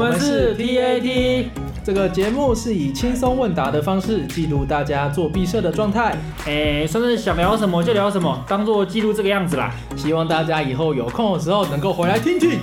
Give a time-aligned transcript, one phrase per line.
[0.00, 1.44] 们是 TAT，
[1.84, 6.16] 这个节目是以轻松问答的方式记录大家做毕设的状态。
[6.46, 9.70] 哎，算是想聊什么就聊什么，当做记录这个样子啦。
[9.98, 12.58] 希望大家以后有空的时候能够回来听听。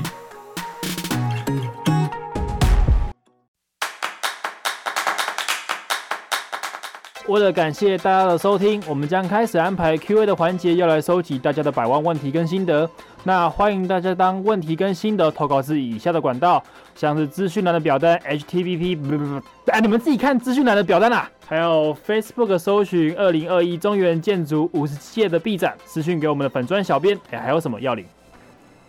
[7.28, 12.89] 为了感谢大家的收听，我们将开始安排 Q&A 的环节，要来收集大家的百万问题跟心得。
[13.27, 16.63] 那欢迎大家当问题跟心得投稿至以下的管道，
[16.95, 21.29] 像是资讯栏的表单 HTTP 不不不，哎，你们自己看资讯栏的表单啦。
[21.45, 27.19] 还有 Facebook 搜寻二零二一中原建筑五十七届的 B 展，私讯给我们的粉砖小编。
[27.29, 28.05] 哎，还有什么要领？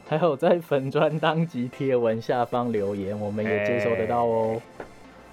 [0.09, 4.62] 还有在粉砖当集贴文下方留言，我们也接收得到哦。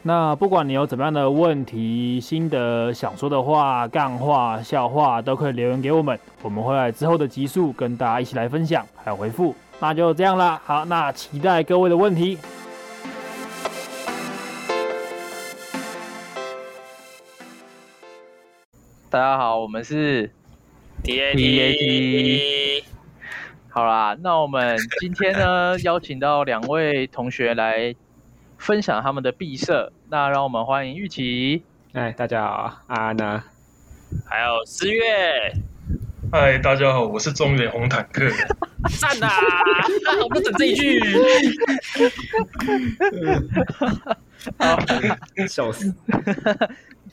[0.07, 9.55] 那不管你有怎么样的问题、心得、想说的话、干话、笑话，都可以留言给我们，我们会在之后的集数跟大家一起来分享还有回复。
[9.79, 12.37] 那就这样啦，好，那期待各位的问题。
[19.09, 20.29] 大家好，我们是
[21.01, 22.83] D A T。
[23.69, 27.95] 好啦，那我们今天呢， 邀请到两位同学来。
[28.57, 31.63] 分享他们的毕设，那让我们欢迎玉琪。
[31.93, 33.43] 哎，大家好，安安呢？
[34.25, 35.01] 还有思月。
[36.31, 38.29] 嗨，大家好，我是中原红坦克。
[38.99, 39.29] 赞啊！
[40.21, 40.99] 我不等这一句。
[44.59, 44.77] 好，
[45.47, 45.91] 笑死。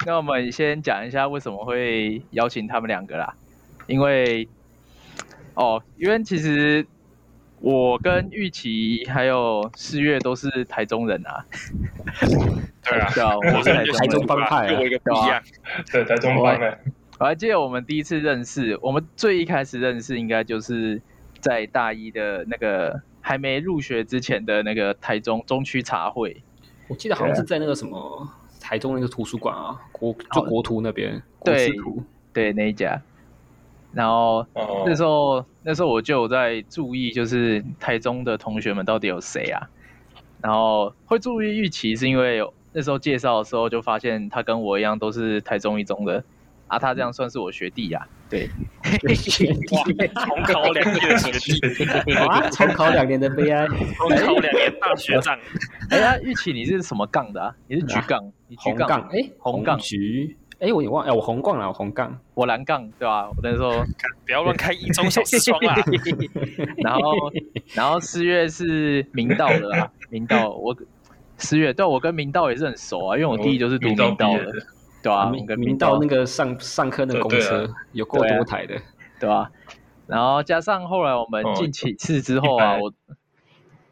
[0.04, 3.34] 那我们先讲一下为什么会邀请他们两个啦，
[3.86, 4.46] 因为，
[5.54, 6.86] 哦，因为其实。
[7.62, 11.46] 我跟玉琪还有四月都是台中人啊。
[12.82, 15.41] 对啊，对啊，我是台中帮派，给我一个不一样。
[15.92, 16.77] 对，台中帮派。
[17.20, 21.00] 我还记得我们第一次认识，我们最一开始认识应该就是
[21.38, 26.42] 在大一的那个还没入学之前的那个台中中区茶会。
[26.89, 28.29] 我记得好像是在那个什么
[28.61, 31.23] 台中那个图书馆啊，国就国图那边。
[31.44, 31.70] 对，
[32.33, 33.00] 对那一家。
[33.92, 34.47] 然后
[34.86, 35.45] 那时候，oh.
[35.63, 39.69] 那时候我就有在注意，就是台中的同学们到底有谁啊？
[40.41, 46.25] 然后会注意玉琪，是因为有那时候介绍的时候就发现他跟我一样都是台中一中的，
[46.69, 48.07] 啊，他这样算是我学弟呀？
[48.30, 55.39] 对，重考两年的学弟，啊，重考两年的悲哀，重考两年大学长。
[55.91, 57.55] 哎呀，玉琪，你是什么杠的啊？
[57.69, 58.33] 你是橘杠？
[58.48, 58.89] 你橘杠？
[59.13, 60.35] 哎，红杠橘。
[60.62, 63.28] 哎，我也忘了，我红杠了，我红杠，我蓝杠，对吧？
[63.28, 63.84] 我那时候
[64.24, 65.74] 不要乱开一中小 时窗啊。
[66.77, 67.12] 然后，
[67.74, 70.77] 然后四月是明道的啦，明道，我
[71.36, 74.52] 四月对，我跟明道也是很熟啊，因为我弟就是读明道的，
[75.02, 75.28] 对吧？
[75.28, 78.80] 明明道那个上上课那个公车有够多台的，
[79.18, 79.50] 对吧？
[80.06, 82.92] 然后加上后来我们进寝室之后啊，我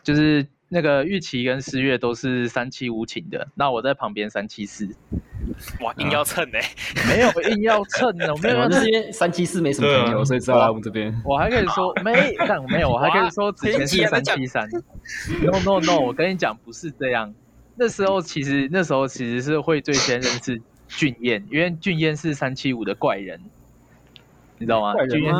[0.05, 4.89] 就是那个玉琪跟思月都是三七五寝的，那我在旁边三七四。
[5.81, 6.59] 哇，硬要蹭呢？
[7.09, 11.13] 没有硬要蹭的，我 没有那些三七四没什么朋友，所以知道来我们这边。
[11.25, 14.69] 我还可以说 没，但没有，我还可以说之前是三七三。
[15.43, 17.35] No no no，我跟你讲不是这样。
[17.75, 23.41] 那时候其实那时候其实是会最先认识俊彦，因为俊彦是三七五的怪人，
[24.59, 24.95] 你知道吗？
[25.11, 25.35] 俊彦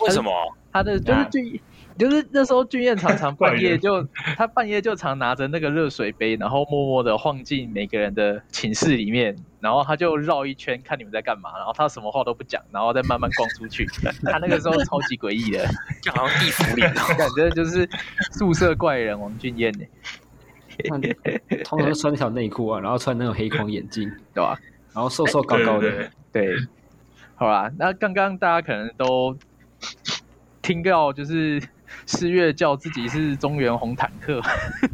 [0.00, 0.30] 为什么？
[0.70, 1.58] 他的就是俊。
[1.96, 4.02] 就是那时候，俊彦常常半夜就
[4.36, 13.86] 他半夜就常拿着那个热水杯，然后默默的晃进每个人的寝室里面，然后他就绕一圈看你们在干嘛，然后他什么话都不讲，然后再慢慢逛出去。
[14.24, 15.64] 他那个时候超级诡异的，
[16.02, 17.88] 就好像地府里，感觉就是
[18.32, 19.84] 宿舍怪人王俊彦 呢。
[21.64, 24.58] 通常穿一条内裤啊，然后穿那种黑框眼镜，对吧？
[24.92, 26.56] 然后瘦瘦高高的，对。
[27.36, 29.38] 好啦，那刚刚大家可能都
[30.60, 31.62] 听到就是。
[32.06, 34.40] 四月叫自己是中原红坦克，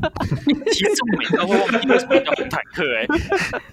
[0.72, 3.06] 其实我每次都会忘记为什么叫红坦克哎、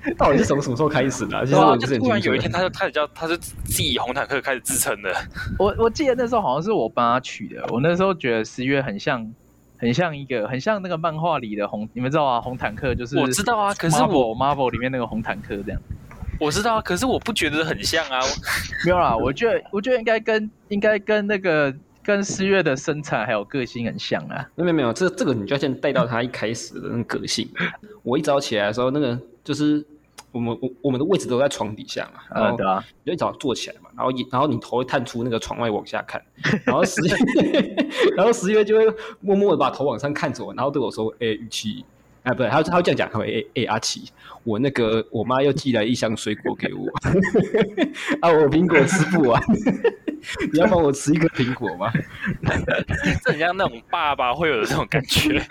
[0.06, 1.46] 欸， 到底是从什么时候开始的？
[1.46, 5.14] 其实我就突然有一天，他就开始叫，他是自己红坦克开始自称的。
[5.60, 9.32] 我我记得那时候好像是我帮他取的，我那时候觉得四月很像，
[9.78, 12.42] 很像一个，很像那个漫画里的红，你们知道啊？
[12.42, 15.82] 红坦克就是我知道啊，可是我 Marvel 里面那个红坦克这样，
[16.40, 18.20] 我知道啊，可是我不觉得很像啊。
[18.86, 21.74] 没有啦，我觉得我觉得应该跟应该跟那个。
[22.08, 24.50] 跟思月的身材还有个性很像啊！
[24.56, 27.46] 没有没有，这这个你就要先带到他一开始的那个个性。
[28.02, 29.86] 我一早起来的时候，那个就是
[30.32, 36.24] 我们我我们的位置都在床底下嘛，然后对啊，就一早坐起来嘛，然后一然后你头会探出那个窗外往下看，
[36.64, 37.76] 然后十月
[38.16, 38.86] 然后十月就会
[39.20, 41.84] 默默的把头往上看着我，然后对我说：“哎、欸，玉琪，
[42.28, 44.10] 哎、啊，不对，他他会这样讲，他会哎哎阿奇，
[44.44, 46.86] 我那个我妈又寄来一箱水果给我，
[48.20, 49.42] 啊，我苹果吃不完。
[50.52, 51.90] ”你要帮我吃一个苹果吗？
[53.24, 55.42] 这很像那种爸爸会有的这种感觉。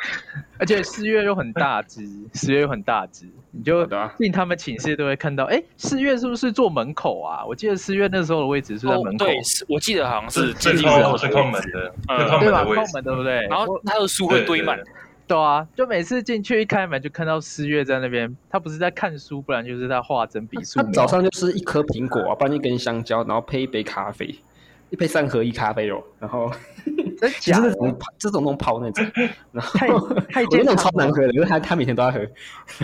[0.59, 3.89] 而且四月又很大只，四月又很大只，你就
[4.19, 5.45] 进他们寝室都会看到。
[5.45, 7.43] 哎，四月是不是坐门口啊？
[7.47, 9.25] 我记得四月那时候的位置是在门口。
[9.25, 9.39] 对，
[9.69, 12.65] 我记得好像是最靠最靠门的，对吧？
[12.65, 13.47] 靠门对不对？
[13.47, 14.77] 然后他的书会堆满。
[14.77, 14.85] 对
[15.35, 20.81] 啊，就每次进去一开门就看到思月在那边，他不是在看书，不然就是在画整笔书。
[20.81, 24.39] 他早上就是一颗苹果啊，拌一根香蕉，然后配一杯咖啡。
[24.91, 26.49] 一杯三合一咖啡哦，然后
[27.21, 27.75] 真假的，
[28.19, 29.05] 这种弄泡那种，
[29.53, 32.21] 然后太太那种超难喝的，因为他他每天都要喝，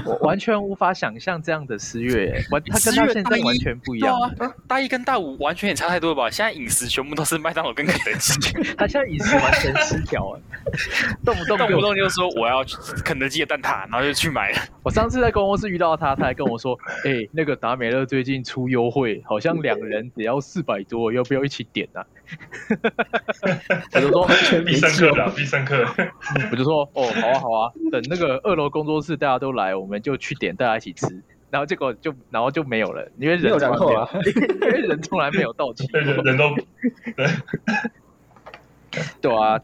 [0.06, 4.14] 我完全无法想象这样的十月，完他跟他现在完全不一样。
[4.18, 4.30] 啊，
[4.66, 6.30] 大一跟大五完全也差太多了吧？
[6.30, 10.40] 现在饮食全部都是麦当劳跟肯德基， 他现在饮食完全失调了，
[11.24, 12.64] 动不动动不动就说我要
[13.04, 14.58] 肯德基的蛋挞，然后就去买了。
[14.82, 22.04] 我上次在公司遇到他，他还跟我说：“哎，那个达美乐最近出优惠，好像两人只要四百多，要不要一起点？”啊，
[23.94, 24.28] 我就说
[24.64, 25.84] 必胜客啦，必胜客。
[26.50, 31.06] 我就说哦，好啊，好啊，等那个二楼工作室大家都来，我们就去点，大家一起吃。
[31.50, 34.08] 然后结果就，然后就没有了，因为人从来没有，
[34.62, 36.54] 因为人从来没有到齐，人都
[37.14, 37.26] 对，
[39.20, 39.60] 对啊。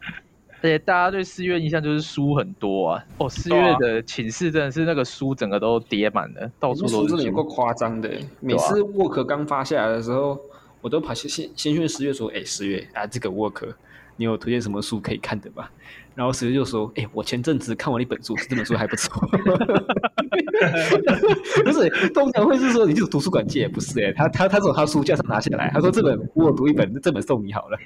[0.61, 3.05] 而且大家对四月印象就是书很多啊。
[3.17, 8.09] 哦，四月的寝室真的是那个书整个都叠满了，到处都是书，有够夸张的。
[8.41, 10.37] 每次 work 刚发下来的时候。
[10.81, 13.73] 我都跑先先先去十月说，哎，十月啊，这个 work，
[14.15, 15.71] 你有推荐什么书可以看的吧？
[16.15, 19.21] 然后十月就说，哎，我前阵子看完一本书，这本书还不错。
[21.63, 23.99] 不是，通常会是说你就是图书馆借，不是？
[24.01, 27.77] 哎，他他他从他书架上拿下来，他说这本我读一本，这本送你好了。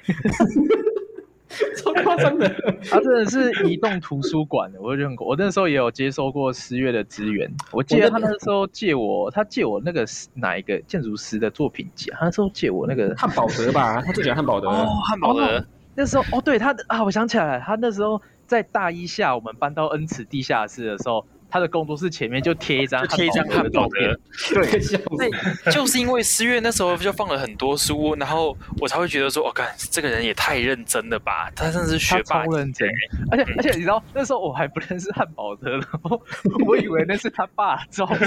[1.82, 2.48] 超夸张的，
[2.90, 5.26] 他 真的是移动图书馆的，我认过。
[5.26, 14.68] 我那时候也有接收过十月的资源，我记得他那时候借我，他借我那个哪一个建筑师的作品集，他那时候借我那个汉堡德吧，他最喜欢汉堡德。
[14.70, 15.64] 哦，汉堡德。
[15.94, 21.24] 那时候哦，对他啊，我想起来了，他那时候在大一下，我们搬到恩慈地下室的时候。
[21.54, 24.18] 他的工作室前面就贴一张贴一张汉堡的，
[24.52, 25.30] 对，
[25.64, 32.88] 那就是因为思月那时候就放了很多书，然后我才会觉得说，我、哦、看这个人也太认真了吧，他真的是学霸，超认真。
[33.30, 36.20] 而且而且你知道那时候我还不认识汉堡的，然后
[36.66, 38.18] 我以为那是他爸照片。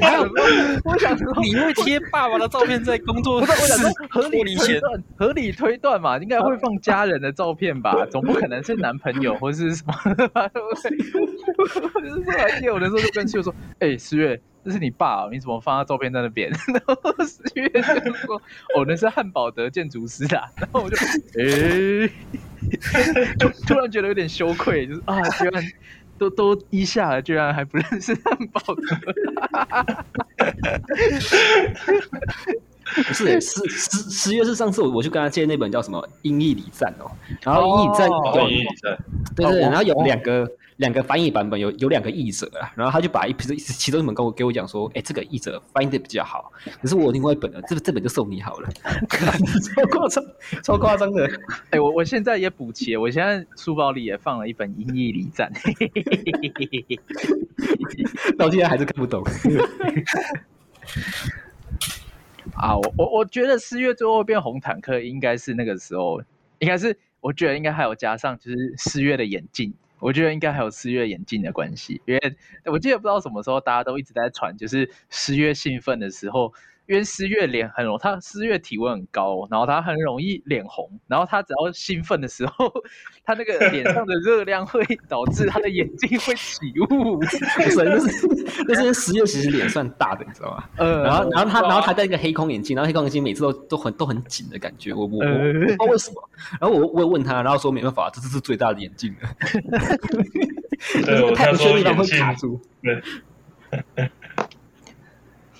[0.00, 0.28] 还有，
[0.84, 9.94] 我想说你会贴爸爸的照片在工作 室，我想说合理推断，合理推断嘛，应该会放家人的照片吧，总不可能是男朋友或是什么。
[10.28, 10.96] 对不对？
[12.08, 18.36] 就是来接我的时候就跟秀说：“哎、欸，十月，这是你爸，你怎么放他照片在那边？” 然后十月就说
[18.76, 20.96] ：“哦，那是汉堡德建筑师啊。”然后我就
[21.38, 22.10] 哎，
[23.38, 25.62] 就、突然觉得有点羞愧，就是啊，居然
[26.18, 28.82] 都都一下了，居然还不认识汉堡德。
[32.94, 37.10] 不是，十十十月是上次我我去跟他借那本叫什么《英译礼赞》哦，
[37.42, 38.08] 然后《阴翳礼赞》
[39.34, 48.68] 对对，然后有两个两个翻译版本，有有两个译者啊，然后他就把一批其中一本跟我给我讲说，哎，这个译者翻译的比较好，可是我另外一本呢，这这本就送你好了，
[49.10, 50.24] 超夸张，
[50.62, 51.28] 超夸张的，
[51.70, 55.52] 哎，我我现在也补齐，我现在书包里也放了一本《英译礼赞
[58.38, 59.24] 》，到现在还是看不懂。
[62.64, 66.22] 啊，我我我觉得四月最后变红坦克，应该是那个时候，
[66.60, 76.54] 应该是我觉得应该还有加上就是四月的眼镜，我觉得应该还有四月眼镜的关系，因为我记得不知道什么时候大家都一直在传，就是四月兴奋的时候。
[76.86, 82.70] 因为思月脸很容，他思月体温很高，然后他很容易脸红，然后他只要兴奋的时候，
[83.24, 87.18] 他那个脸上的热量会导致他的眼睛会起雾。
[87.24, 87.38] 不是，
[87.84, 88.28] 那是
[88.68, 90.64] 那是十月其实脸算大的，你知道吗？
[90.76, 96.30] 呃，然后然后他然后他戴一个黑框眼镜，然后黑框眼镜每次都都很都很紧的感觉，我我我不知道为什么。
[96.60, 99.28] 然后我我问他，然后说没办法，这这是最大的眼镜了。
[101.06, 102.60] 对，太不确定会卡住。
[102.82, 103.02] 对。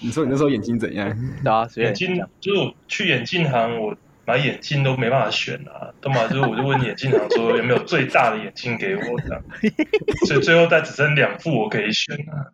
[0.05, 1.09] 你说你那时候眼睛怎样？
[1.45, 3.97] 啊，眼睛就是我去眼镜行，我
[4.27, 6.29] 买眼镜都没办法选啊，对嘛？
[6.29, 9.43] 就是我就问眼镜行说有没有最大的眼镜给我这样，
[10.27, 12.53] 所以最后再只剩两副我可以选啊。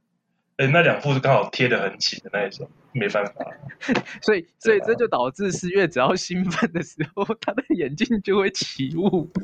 [0.61, 3.33] 哎，那两副是刚好贴得很紧的那一种，没办法。
[4.21, 9.31] 所以所以这就导致四月只要兴奋的时候， 他的眼镜就会起雾。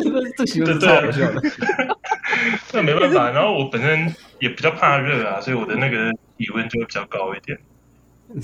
[0.00, 1.42] 这这形容太好笑了。
[2.72, 6.12] 那没办法，然后我本身也比较怕热啊，所以我的那个。
[6.38, 7.58] 体温就会比较高一点，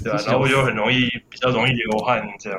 [0.03, 0.23] 对吧、啊？
[0.25, 2.59] 然后我就很容易比较容易流汗，这样，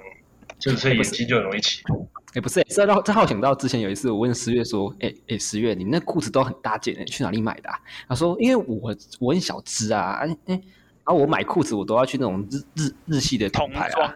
[0.60, 2.08] 就所以眼睛就很容易起雾。
[2.36, 7.78] 哎，不是，这让这让我想到之前有一次，我问十月说：“哎哎，十月，你那裤子都很大件，你去哪里买的、啊？”
[8.10, 10.62] 他说：“因为我我很小只啊，哎哎
[11.06, 14.16] 然后我买裤子，我都要去那种日日日系的品牌啊。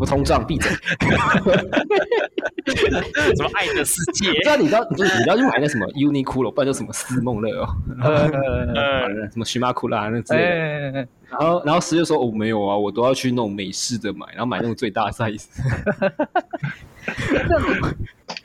[0.00, 0.68] 我童装，闭嘴。
[3.36, 4.32] 什么爱的世界？
[4.40, 7.68] 知道你知道，就你知道去买那什么 Uniqlo，不然就什么思梦乐哦，
[9.30, 10.40] 什么荨麻裤啦那之类
[10.92, 11.06] 的。
[11.30, 15.46] 然后然后十月说哦没有啊，我都要去那种美式的买，然后买那种最大 size。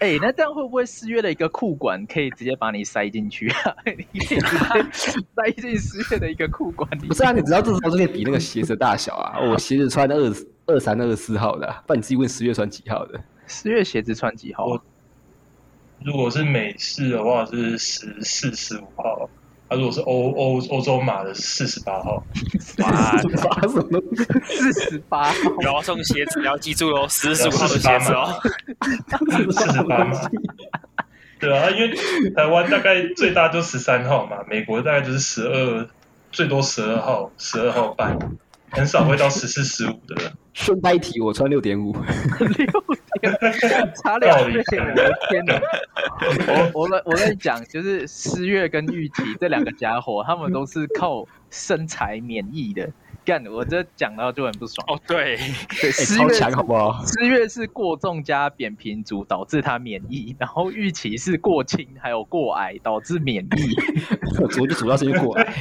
[0.03, 3.73] 哎、欸，那这样会不会四月的一个裤管可以直接把你塞进去啊？
[4.11, 7.07] 你可以直接塞进四月的一个裤管里。
[7.07, 9.39] 不是啊，你知道这时候就可以比那个鞋子大小啊。
[9.47, 10.33] 我鞋子穿二
[10.65, 13.23] 二三二四号的，不然你自己问十月穿几号的？
[13.47, 14.77] 十月鞋子穿几号？
[16.03, 19.29] 如果是美式的话是十四十五号。
[19.73, 22.23] 他、啊、如果是欧欧欧洲码的四十八号，
[22.59, 24.01] 四十八什么？
[24.45, 28.39] 四十八号，然后送鞋子，你要记住哦，四十五号的鞋子哦，
[29.51, 30.19] 四十八码。
[31.39, 35.87] 对啊，因为台湾大概最大就十三号嘛，美国大概就是十二，
[36.31, 38.17] 最多十二号，十二号半，
[38.69, 40.33] 很少会到十四十五的。
[40.53, 41.91] 顺带提，我穿六点五，
[42.39, 42.69] 六点，
[44.03, 45.59] 差两倍，我的天哪！
[46.73, 52.89] 我我跟我跟你讲，就是思月跟玉琪这两个家伙，他们都是靠身材免疫的。
[53.25, 54.85] 干，我这讲到就很不爽。
[54.89, 55.37] 哦，对，
[55.81, 57.01] 对， 思月强好不好？
[57.05, 63.75] 思月是过重加扁平足导致他免疫，然后玉琪是过轻还有过矮导致免疫。
[64.49, 65.53] 主就主要是因为过矮。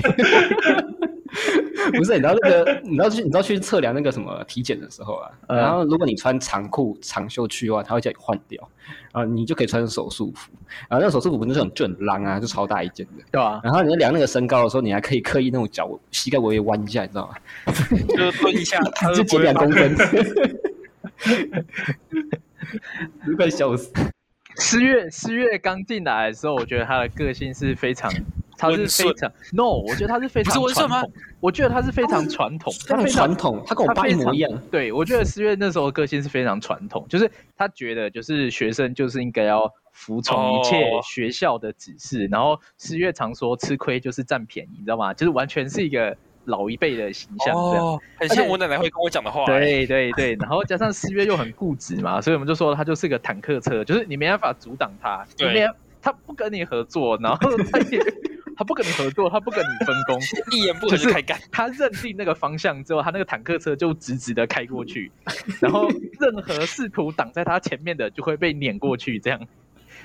[1.95, 8.69] 不是，你知道那个，你知道去，你知道去测量那个什么体检的时候啊，嗯、然后如果你穿长裤长袖去的话，他会叫你换掉，
[9.13, 10.51] 然后你就可以穿手术服，
[10.89, 13.61] 然后那手术服那种就很浪啊，就超大一件的，对啊。
[13.65, 17.35] 然后你在量那个身高的时候，你还可以刻意那种脚膝盖微微弯一下，你知道吗？
[18.09, 18.79] 就蹲一下，
[19.15, 19.95] 就减两公分，
[23.27, 23.91] 都快笑死。
[24.59, 28.11] 十月十月刚进来的时候，我觉得他的个性是非常。
[28.63, 31.13] 他是非常 no，我觉得他是非常传统。
[31.41, 34.63] 我觉得他是非常传统，他很传统，他跟我爸一模一样。
[34.71, 45.13] 对，我觉得思月那时候个性是非常传统，就是他觉得就是学生就是应该要服从一切学校的指示，然后思月常说吃亏就是占便宜，你知道吗？
[45.13, 49.45] 就是完全是一个老一辈的形象，这样很像我奶奶会跟我讲的话。
[49.47, 55.69] 对对对，然后加上思月又很固执嘛，所以我们就说他就是个坦克车，就是你没办法阻挡他，对，
[56.01, 58.01] 他不跟你合作，然后他也。
[58.57, 60.21] 他不跟你合作，他不跟你分工，
[60.53, 61.39] 一言不合就开干。
[61.51, 65.11] 他认定那个方向之后，他那个坦克车就直直的开过去，
[65.61, 65.89] 然后
[66.21, 69.41] 任何试图挡在他前面的就会被碾过去，这样。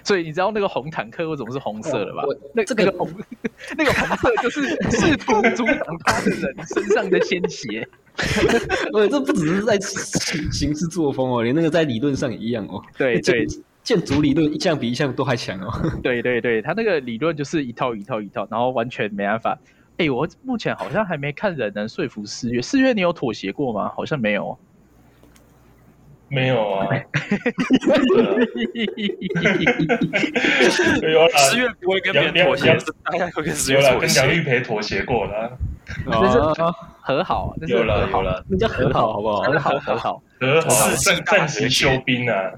[0.03, 2.23] 所以你知道那个红坦克为什么是红色的吧？
[2.53, 3.11] 那这个红，
[3.77, 4.61] 那个红色就是
[4.91, 7.85] 试图阻挡他的人身上的鲜血。
[8.93, 12.81] 对，这不只是在行事作风哦，连那个在理论上也一样哦。
[12.97, 13.45] 对对。
[13.87, 15.71] 建筑理论一项比一项都还强哦。
[16.03, 19.57] 对对对，他那个理论就是一套一套一套，然后完全没办法。
[19.91, 22.61] 哎、欸，我目前好像还没看人能说服四月。
[22.61, 23.89] 四月你有妥协过吗？
[23.95, 24.59] 好像没有。
[26.29, 26.87] 没有啊。
[31.37, 34.21] 十月不会跟别人妥协，大家会跟十月妥协。
[34.21, 35.57] 跟杨玉培妥协过了。
[36.05, 36.39] 这是
[37.01, 39.41] 和好，有了有了，那叫和好好不好？
[39.43, 42.35] 和好和好和好，暂暂时休兵啊！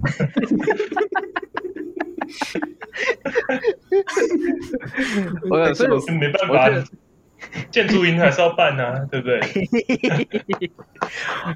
[5.50, 6.70] 我所以没办法，
[7.72, 9.40] 建筑营还是要办啊， 对不对？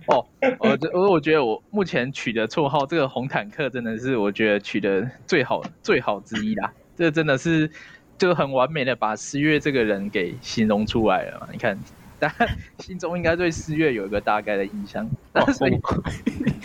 [0.08, 0.26] 哦，
[0.60, 7.70] 我我我觉得我目前取的绰号，这个红坦克真的是我觉得取的最好最好之一啦，这真的是。
[8.16, 11.48] 就很完美的把十月这个人给形容出来了嘛？
[11.52, 11.78] 你看，
[12.24, 12.48] 大家
[12.80, 15.06] 心中应该对四月有一个大概的印象。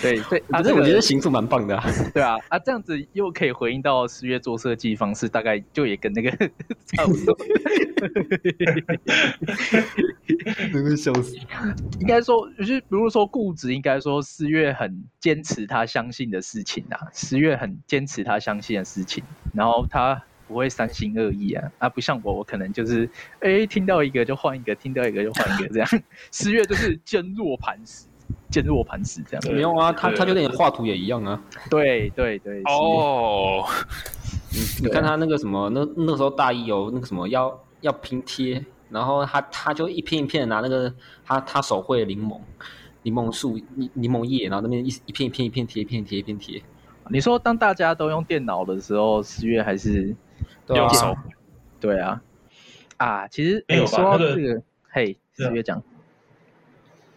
[0.01, 1.85] 对 对，反正我觉得行数蛮棒的、啊。
[2.15, 6.31] 对啊，啊这样子又可以回应到四月做设计方式，大概就也跟那个
[6.87, 7.37] 差不多。
[10.73, 11.37] 能够笑死。
[11.99, 17.09] 应该说，就是比如说固执，应该说四月很坚持他相信的事情啊。
[17.13, 20.23] 四月很坚持他相信的事情，然后他。
[20.49, 23.09] 不会三心二意啊，啊，不像我，我可能就是，
[23.41, 25.89] 哎、欸，听到一个就换一个，听到一个就换一个，这样。
[26.33, 28.07] 十月就是坚若磐石，
[28.51, 29.55] 坚若磐石这样。
[29.55, 31.41] 没有啊，他他就跟你画图也一样啊。
[31.69, 32.63] 对对对。
[32.63, 33.65] 哦。
[34.51, 42.41] 你你看他那个什么，那那个时候大一有那个什么要要拼贴，然后他他就一片一片拿那个他他手绘的柠檬
[43.03, 46.63] 柠檬树柠柠檬叶，然后那边一一片一片一片贴一片贴一片贴。
[47.11, 50.17] 你说当大家都用电脑的时候，十月还是？
[50.67, 50.89] 对啊，
[51.81, 52.23] 对啊，
[52.97, 55.83] 啊，其实没有说这个，嘿，四月讲，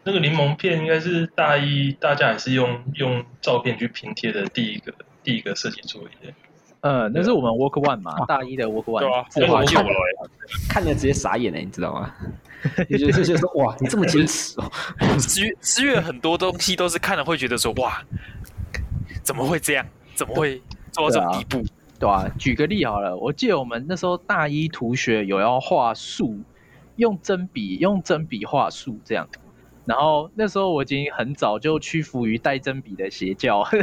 [0.04, 6.34] 那个柠檬片应该是大一大家也是用用照片去拼贴的第一个第一个设计作业。
[6.82, 9.00] 呃，那是我们 Work One 嘛，大一的 Work One。
[9.02, 9.90] 对啊，这我记得了，
[10.68, 12.16] 看了直接傻眼了，你知道吗？
[12.90, 14.72] 你觉得就觉得说哇，你这么坚持哦。
[15.20, 18.02] 十月十月很多东西都是看了会觉得说哇，
[19.22, 19.86] 怎么会这样？
[20.16, 20.62] 怎么会
[20.92, 21.64] 做到这种地步？
[22.02, 26.48] 对啊，举个例好了，我记得我们那时候大一同学有要画树，
[26.96, 29.30] 用针笔用针笔画树这样。
[29.86, 33.68] 然后那时候我已经很早就屈服于带真笔的邪教，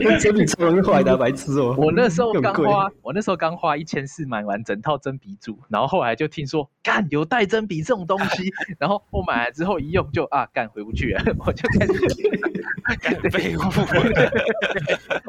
[0.00, 1.74] 用针笔超容易坏的白痴哦。
[1.78, 11.92] 我那时候刚花，我那时候刚花一千四买完整套针笔组，然后后来就听说干有带真笔这种东西， 然后我买来之后一用就啊干回不去了， 我就开始
[13.00, 13.60] 干废物。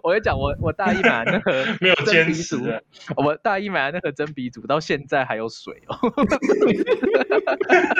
[0.04, 2.84] 我跟你讲，我我大一买那个没有坚持，
[3.16, 5.98] 我大一买的那个针笔组到现在还有水哦。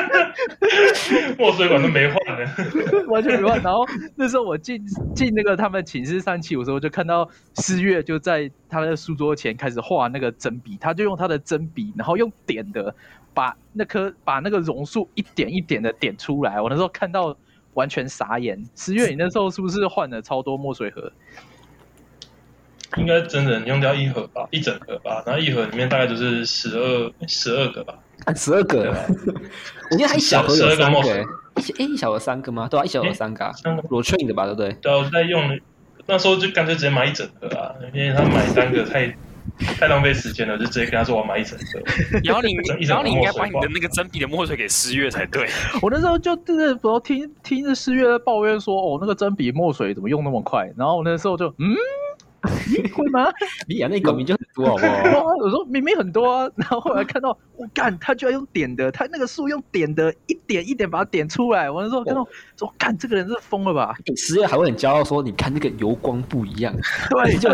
[1.38, 2.52] 墨水管都没换呢，
[3.08, 3.62] 完全没换。
[3.62, 3.86] 然后
[4.16, 4.82] 那时候我进
[5.16, 12.94] 进那个他们寝室三期的时候，就看到思月就在他的书桌前开始画那个针笔，他就用他的针笔，然后用点的
[13.34, 16.62] 把那颗把那个榕树一点一点的点出来。
[16.62, 17.36] 我那时候看到
[17.74, 18.64] 完全傻眼。
[18.76, 21.12] 思月，你那时候是不是换了超多墨水盒？
[22.98, 25.24] 应该整整用掉一盒吧，一整盒吧。
[25.26, 27.94] 然后一盒里面大概就是十二十二个吧。
[28.26, 28.94] 啊，十二个，
[29.92, 31.00] 我觉得还一小盒有三个，
[31.56, 32.68] 一一小盒三个吗？
[32.70, 33.50] 对啊，一小盒三个，
[33.90, 34.74] 裸 train 的吧，对不对？
[34.82, 35.58] 对啊，我在用，
[36.06, 39.16] 那时候就干脆直接买一整盒啊，因为他买三个太
[39.80, 41.80] 太浪费时间了，就直接跟他说我买一整盒。
[42.26, 42.54] 然后你，
[42.86, 45.48] 然后你应该把你的那个真笔的墨水给十月才对。
[45.82, 50.70] 我那时候就真的不知道听听着十月在抱怨说，哦，那个真笔墨水怎么用那么快？
[50.76, 51.74] 然后我那时候就嗯。
[52.96, 53.28] 会吗？
[53.68, 54.86] 你演那个名就很多好不
[55.20, 55.26] 好？
[55.42, 61.70] 我说明明很多啊，然后后来看到我干，他居然用点的，他那个树用点的，一点一点把它点出来。
[61.70, 62.28] 我那时候看到
[62.58, 63.96] 说，干这个人是疯了吧？
[64.18, 66.74] 十月还会很骄傲说，你看那个油光不一样，
[67.10, 67.50] 对， 就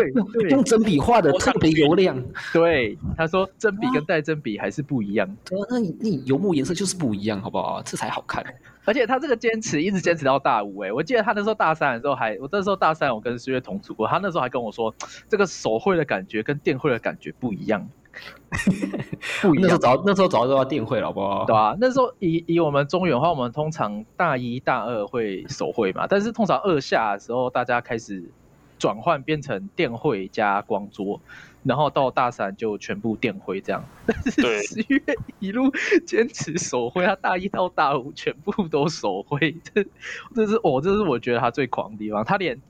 [0.49, 2.21] 用针笔画的特别油亮。
[2.53, 5.27] 对，他说针笔跟带针笔还是不一样。
[5.45, 7.81] 对，那你你油墨颜色就是不一样，好不好？
[7.83, 8.43] 这才好看。
[8.85, 14.93] 而且他这个坚持一直坚持到大五哎、欸，我记得他那时候大三的时候还，我那时候大三我跟思月同组过，他那时候还跟我说，
[15.27, 17.87] 这个手绘的感觉跟电绘的感觉不一样，
[19.41, 19.63] 不一样。
[19.63, 21.45] 那时候早那时候早就要电绘了，好不好？
[21.45, 28.23] 对啊，那时候以以我们中原的话，我们通常大一大二会手绘嘛，但是通常二下的时候大家开始
[28.77, 31.19] 转换变成电绘加光桌。
[31.65, 35.01] 然后到大三就全部电绘这样，但是十月
[35.39, 35.71] 一路
[36.05, 39.83] 坚持手绘，他大一到大五全部都手绘，这
[40.35, 42.61] 这是我、哦、这是我觉得他最狂的地方，他连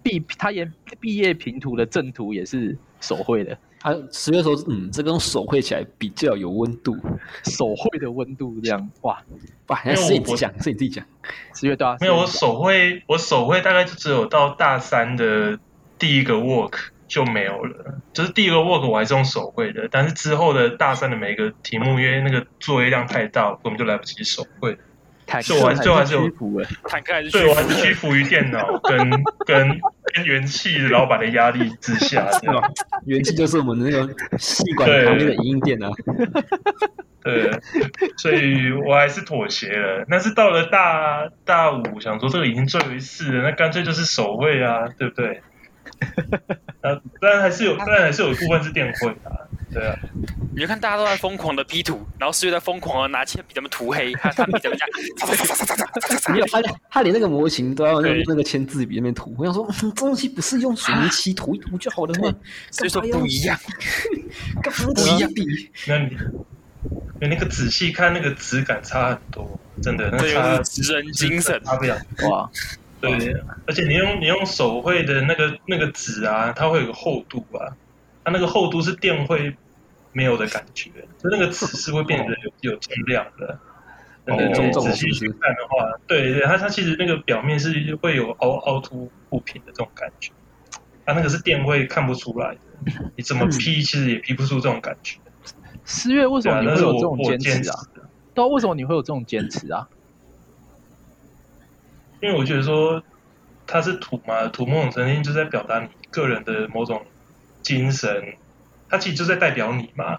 [0.00, 3.58] 毕他连毕业平图的正图也是手绘的。
[3.80, 6.96] 他十月说，嗯，这跟手绘起来比较有温度，
[7.44, 9.20] 手绘的温度这样，哇
[9.66, 11.04] 哇，是你自己讲，是你自己讲，
[11.52, 15.58] 十月对啊，没有我手绘，我手绘大概就只有到大三的
[15.98, 16.90] 第一个 work。
[17.08, 24.76] 就没有了，就是第一个 work 我还是用手绘的，但是之后的大三的每一个题目，因为那个作业量太大，根本就来不及手绘，
[25.42, 26.30] 所以我还是最后还是有，
[26.88, 28.98] 坦克还是对，我还是屈服于电脑跟
[29.46, 29.80] 跟
[30.12, 32.68] 跟元气老板的压力之下，对吧？
[33.06, 35.90] 元气就是我们那个细管旁边的影印店啊，
[37.22, 37.50] 对，
[38.16, 40.04] 所以我还是妥协了。
[40.08, 45.40] 但是到了大大五，想说这个已经最后一次了，那干脆就是手绘啊，对不对？
[46.82, 49.96] 呃，当然还是有，当然还是有一部分是电混的，对啊。
[50.54, 54.46] 你就看大家都在疯狂的 P 图，然后思月在疯狂的拿铅笔怎么涂黑， 他他
[56.46, 59.34] 他他连那个模型都要用那个签字笔那边涂。
[59.36, 62.34] 我想说，这东西不是用水泥漆涂一涂就好了吗？
[62.70, 63.58] 所以说不一样，
[64.62, 65.30] 干嘛不一样？
[65.88, 66.16] 那你，
[67.20, 71.98] 你那个仔细看，那个质感差很多，真的，那差职人精神，差不了
[72.30, 72.48] 哇。
[73.00, 73.10] 对，
[73.66, 77.76] 而且你用你用手绘的那个那个纸啊，它会有个厚度啊，
[78.24, 79.54] 它那个厚度是电绘
[80.12, 83.58] 没有的感觉，就那个纸是会变得有有重量的。
[84.28, 84.36] 哦，
[84.80, 90.32] 仔细去看的话，对对，它它其实那个表面是会有凹凹凸不平的这种感觉，
[91.04, 95.18] 它那个是电绘看不出来的，你怎么 P 其实也 P 不出这种感觉。
[95.84, 97.78] 十月为什么你会有这种坚持啊？
[98.34, 99.86] 对啊，为什么你会有这种坚持啊？
[102.20, 103.02] 因为我觉得说，
[103.66, 107.04] 它是土嘛，土某种程度就在表达你个人的某种
[107.62, 108.36] 精神，
[108.88, 110.18] 它其实就在代表你嘛，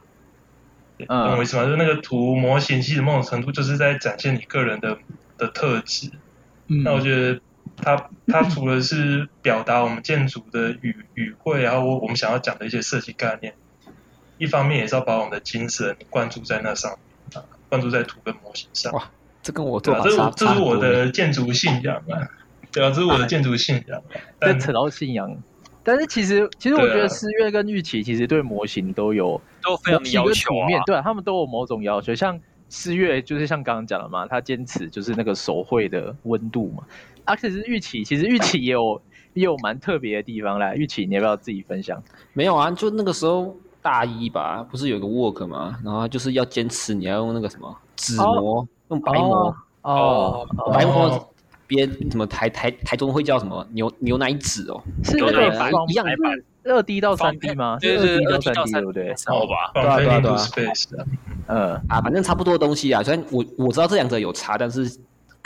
[1.07, 1.63] 懂我意思吗？
[1.63, 4.97] 就是那个图模型，其实某种程度就是在展现你个人的
[5.38, 6.12] 的特质。
[6.67, 7.39] 嗯、那我觉得
[7.77, 13.53] 它它除了是表达我们建筑的语语汇，然后我我们想要讲的一些设计概念，
[14.38, 16.91] 一方面也是要把我们的精神灌注在那上
[17.31, 18.93] 面，灌注在图跟模型上。
[19.47, 22.19] 这跟我做法差，这这是我的建筑信仰啊，
[22.69, 24.03] 对啊，这是我的建筑信仰。
[24.38, 25.33] 但扯到信仰，
[25.86, 36.83] 但是其实其实我觉得思悦跟玉琪其实对模型都有都非常的要求啊，对啊，他们都有某种要求，像思悦就是像刚刚讲的嘛，他坚持就是那个手绘的温度嘛，
[37.23, 39.01] 而、啊、且是玉琪，其实玉琪也有
[39.33, 42.03] 也有蛮特别的地方啦，玉琪你要不要自己分享？
[42.33, 51.34] 没有啊，就那个时候大一吧，不是有个 work 嘛，然后就是要坚持你要用那个什么纸模、哦，用白膜哦，哦，白膜，
[51.65, 54.82] 别什么台台台中会叫什么牛牛奶纸哦？
[55.04, 56.06] 是那个一样
[56.65, 57.78] 二 D 到三 D 吗？
[57.80, 59.15] 对对对，二 D 到三 D 对不对？
[59.26, 60.19] 好吧，对啊对啊
[60.54, 61.06] 对啊。
[61.47, 63.02] 嗯啊，反正差不多的东西啊。
[63.02, 64.86] 虽然我我知道这两者有差，但是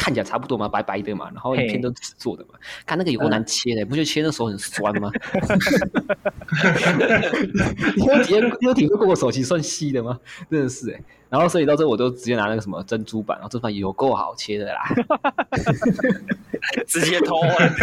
[0.01, 2.55] 看起来差不多嘛，白白的嘛，然后一片都纸做的嘛。
[2.87, 5.11] 看那个有多难切的，不就切的手很酸吗？
[7.95, 10.19] 你有体验你有体会过我手其实算细的吗？
[10.49, 10.99] 真的是哎。
[11.29, 14.81] 然后所以到这我都直接拿那个什么珍珠板，然后这板有够好切的啦，
[16.87, 17.71] 直接偷换。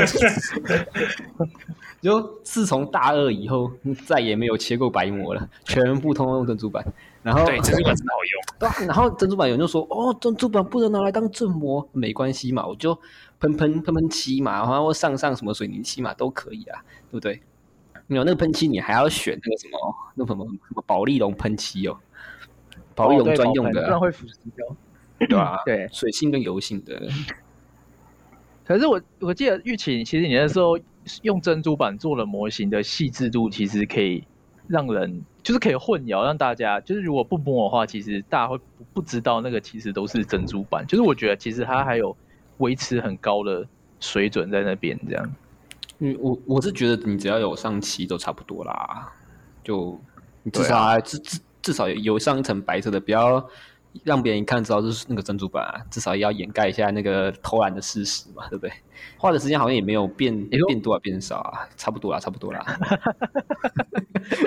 [2.02, 3.70] 就自从大二以后，
[4.06, 6.84] 再也没有切过白膜了，全部通通用珍珠板。
[7.22, 8.42] 然后对珍珠板真的好用。
[8.58, 12.94] 对，然后珍珠板有人就说：“哦，珍珠板不能拿来当正模，没关系嘛，我就
[13.40, 17.42] 喷喷喷喷漆嘛，然后上上什么水泥漆嘛都可以啊，对不对？
[18.06, 21.98] 没有那个喷漆，你还要选那个什么那什么什么保丽龙喷漆哦。”
[22.94, 24.76] 保泳专用的，不然会腐蚀掉，
[25.18, 25.62] 对吧？
[25.66, 27.08] 对，水性跟油性的。
[28.64, 30.76] 可是我我记得玉琴，其实你那时候
[31.22, 34.24] 用珍珠板做的模型的细致度，其实可以
[34.68, 38.60] 让人就是可以混淆，让大家就是如果不摸的话，其实大家会
[38.92, 40.86] 不知道那个其实都是珍珠板。
[40.86, 42.16] 就是我觉得其实它还有
[42.58, 43.66] 维持很高的
[43.98, 45.34] 水准在那边这样。
[46.00, 49.10] 嗯，我我是觉得你只要有上漆都差不多啦，
[49.64, 49.98] 就
[50.42, 53.44] 你至少至至少有上一层白色的，不要
[54.04, 55.80] 让别人一看知道是那个珍珠板啊。
[55.90, 58.72] 至少也要掩盖一下那个偷懒的事实嘛，对不对？
[59.16, 62.62] 画的时间好像也没有变，变多啊，变少啊，差不多啦，差不多啦。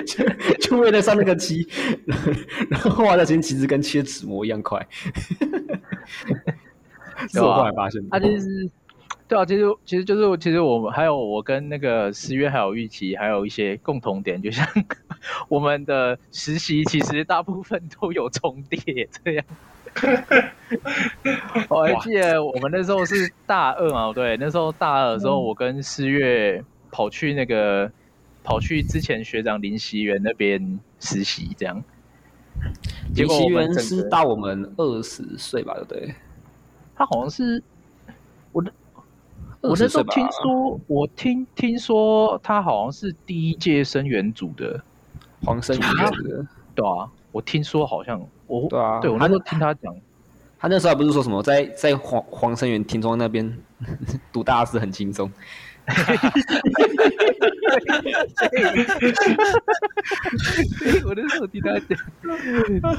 [0.06, 0.24] 就
[0.60, 1.66] 就为了上那个漆，
[2.70, 4.86] 然后画的时间其实跟切纸模一样快。
[7.28, 8.08] 是我后来发现的。
[8.10, 8.70] 他就是。
[9.32, 14.66] 对啊，其实其实就是其实我们还有我跟那个思月还有玉琪还有一些共同点，就像
[15.48, 19.44] 我们的实习其实大部分都有重叠这样。
[21.70, 27.90] 我还记得我们那时候是大二嘛，对，那时候大二的时候，我跟思月跑去那个
[28.44, 31.82] 跑去之前学长林熙元那边实习这样。
[33.14, 36.14] 林熙元是大我们二十岁吧，对不对？
[36.94, 37.62] 他好像是。
[39.62, 44.82] 我那时候听说，我听听说他好像是第一届生源组的。
[45.44, 45.88] 黄生源
[46.22, 49.92] 的，对啊，我听说好像我对啊，对我那时候听他讲，
[50.56, 53.58] 他那时候还不是说什么在在黄黄生源听说那边
[54.32, 55.28] 读大四很轻松。
[55.86, 56.30] 哈哈哈！
[56.30, 56.30] 哈
[61.04, 61.98] 我那时候听他讲，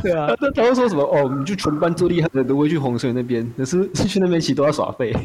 [0.01, 1.03] 对啊，他他会说什么？
[1.03, 5.13] 哦，你就全班最厉害的都会去洪水那边，可是去那边其实都要耍废。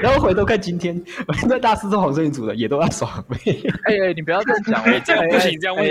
[0.00, 1.02] 然后回头看今天，
[1.48, 3.60] 那大四是黄生组的，也都要耍废。
[3.84, 5.90] 哎哎，你不要这样讲，哎，这样不行，这样不行，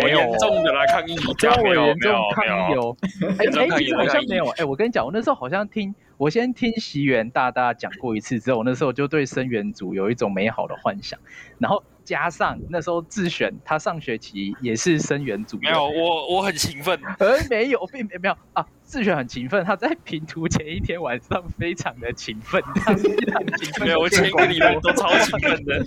[0.00, 2.96] 好严重的来抗议，这样没有没有抗议哦。
[3.38, 4.46] 哎 哎，其实好像没有。
[4.56, 5.94] 哎，我跟你讲，我那时候好像听。
[6.18, 11.18] 我先听席元大大讲过一次之后，那时候就对生源组有一种美好的幻想，
[11.58, 25.84] 然后加上那时候自选他上学期也是生源组，没有我我很勤奋，而 没有并没有啊，自选很勤奋，他在评图前一天晚上非常的勤奋，他非常勤奋，没有我前一个礼拜都超勤奋的，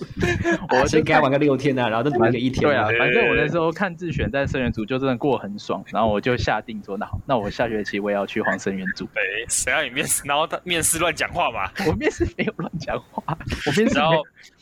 [0.81, 13.23] 我先给他玩个六天啊，然后再玩个一天，对啊，反正我那时候看自选在生源组就真的过很爽，然后我就下定说那好，那我下学期我也要去黄生源组，对，谁让你面试，然后他面试乱讲话嘛，我面试没有乱讲话，
[13.65, 14.21] 我面试然后。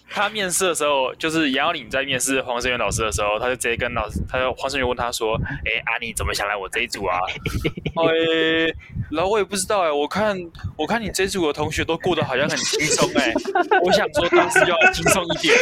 [0.09, 7.17] 他面试的时候，就是杨耀领在面试黄胜元老师的时候，他就直接跟老师，他就黄胜元问他说：“哎、欸，阿、啊、你怎么想来我这一组啊？”
[7.95, 8.75] 哎、欸，
[9.11, 10.37] 然后我也不知道哎、欸，我看
[10.77, 13.33] 我看你这组的同学都过得好像很轻松哎，
[13.83, 15.55] 我想说当时要轻松一点。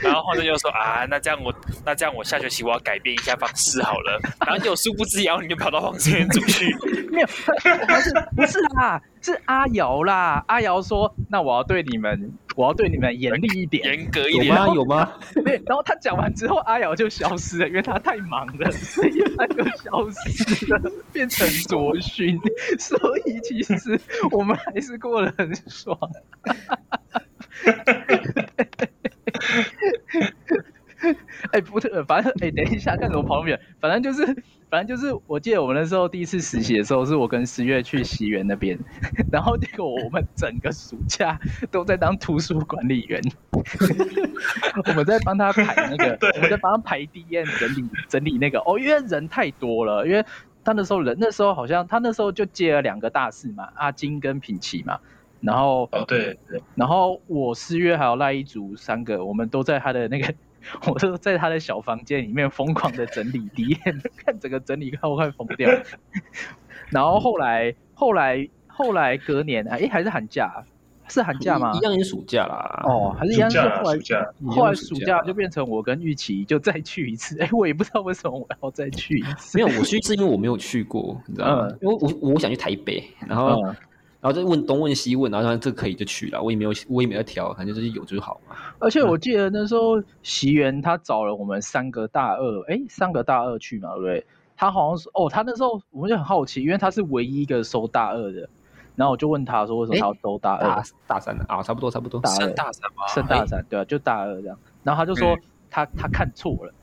[0.00, 4.20] 然后黄生源就说：“啊，那这样我那这样我下学期我要改变一下方式好了。
[4.46, 6.74] ”然后就殊不知杨耀领就跑到黄胜元组去，
[7.10, 9.00] 没有，不是不是啦。
[9.22, 12.05] 是阿瑶啦，阿瑶说：“那我要对你们，
[12.56, 14.68] 我要对你们严厉一点，严格一点。”有吗？
[14.74, 15.12] 有吗？
[15.44, 15.62] 对。
[15.66, 20.80] 然后他讲完之后，阿瑶就消失了，因为他太忙了，所 以他就消失了，
[21.12, 22.38] 变成卓勋。
[22.78, 25.98] 所以其实我们还是过得很爽。
[31.52, 33.60] 哎，不特，反正哎，等一下，看什么跑那么远？
[33.80, 34.24] 反正就是，
[34.68, 38.78] 反正就是，我记得我们那时候第一次实习的时候，是我跟十月去西园那边，
[39.30, 41.38] 然后结果我们整个暑假
[41.70, 43.22] 都在当图书管理员，
[44.86, 50.24] 我们在帮他排那个， 我们在帮他排 DM 整理整理那个哦，因为人太多了，因为
[50.64, 54.98] 他那时候人那时候好像他那时候就接了两个大四嘛，阿金跟品奇嘛。
[55.42, 60.34] 然后哦对对，然后我四月还有赖一竹三个，我们都在他的那个，
[60.86, 65.70] 我就在他的小房间里面疯狂的整理底片， 看整个整理看我快疯掉。
[66.90, 70.64] 然后后来后来后来隔年哎还是寒假，
[71.08, 71.72] 是寒假吗？
[71.74, 72.82] 一样也暑假啦。
[72.84, 77.38] 哦，还是一样是后来暑假，后来暑假就变成我跟玉琪就再去一次。
[77.40, 79.58] 哎，我也不知道为什么我要再去一次。
[79.58, 81.68] 没有，我去是因为我没有去过，你知道吗？
[81.80, 83.74] 因为我我想去台北，然后。
[84.26, 88.56] 然后就问东问西问，然后说这可以就去了，我也没有我也没有挑，反正就是有就好嘛。
[88.80, 94.26] 而且我记得那时候席元他找了我们三个大二，哎，三个大二去嘛，对不对？
[94.56, 98.48] 他好像是哦，他那时候我们就很好奇，因为他是唯一一个收大二的，
[98.96, 100.68] 然后我就问他说为什么他要收大二？
[100.70, 102.20] 大大三的啊，差不多差不多。
[102.20, 103.06] 大二升大三吗？
[103.06, 104.58] 升大三，对啊，就大二这样。
[104.82, 105.38] 然后他就说
[105.70, 106.74] 他、嗯、他看错了。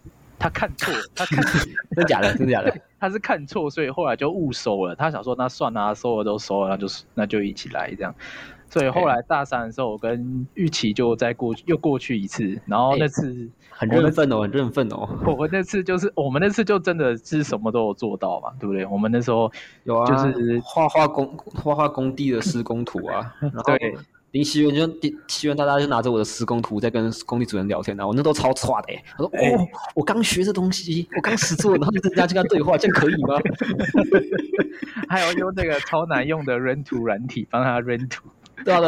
[0.44, 2.38] 他看错， 他看真的假的？
[2.38, 2.78] 真假的？
[3.00, 4.94] 他是看错，所以后来就误收了。
[4.94, 8.14] 他想说，那算了，啊，收了都收了，那就那就一起来这样。
[8.70, 12.60] 所以后来大三的时候，我跟玉琪就再过去，又过去一次。
[12.66, 15.08] 然后那次，欸、很认份哦，很认份哦。
[15.26, 18.86] 我们那次就是，我们那次就真的是什么都有做到嘛，对不对？
[18.88, 19.50] 我们那时候
[19.86, 23.34] 有啊，就是画画工画画工地的施工图啊，
[23.66, 23.96] 对。
[24.34, 33.40] 林希元就希元大家就拿着我的施工图在跟工地主任聊天，然后我那都超差的，他说：“哦，我刚学这东西，我刚实做，然后就跟人家就跟他对话，这样可以吗？”
[35.08, 38.28] 还有用那个超难用的 run 图软体帮他 run 图，
[38.66, 38.80] 对啊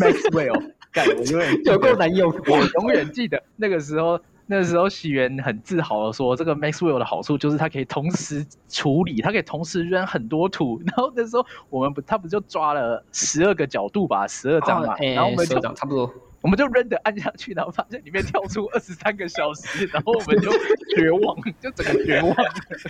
[0.00, 4.18] ，Maxwell，干，我永远有够难用，我永远记得那个时候。
[4.48, 10.80] 那时候喜源很自豪的说：“这个 Maxwell 的好处就是它可以同时处理，它可以同时扔很多图。
[10.86, 16.10] ”然后那时候我们不，他不就抓了十二个角度吧，十二张嘛，然后我们就差不多。
[16.46, 20.48] 我们就扔的按下去，然后发现里面跳出二十三个小时， 然后我们就
[20.94, 22.32] 绝望， 就整个绝望。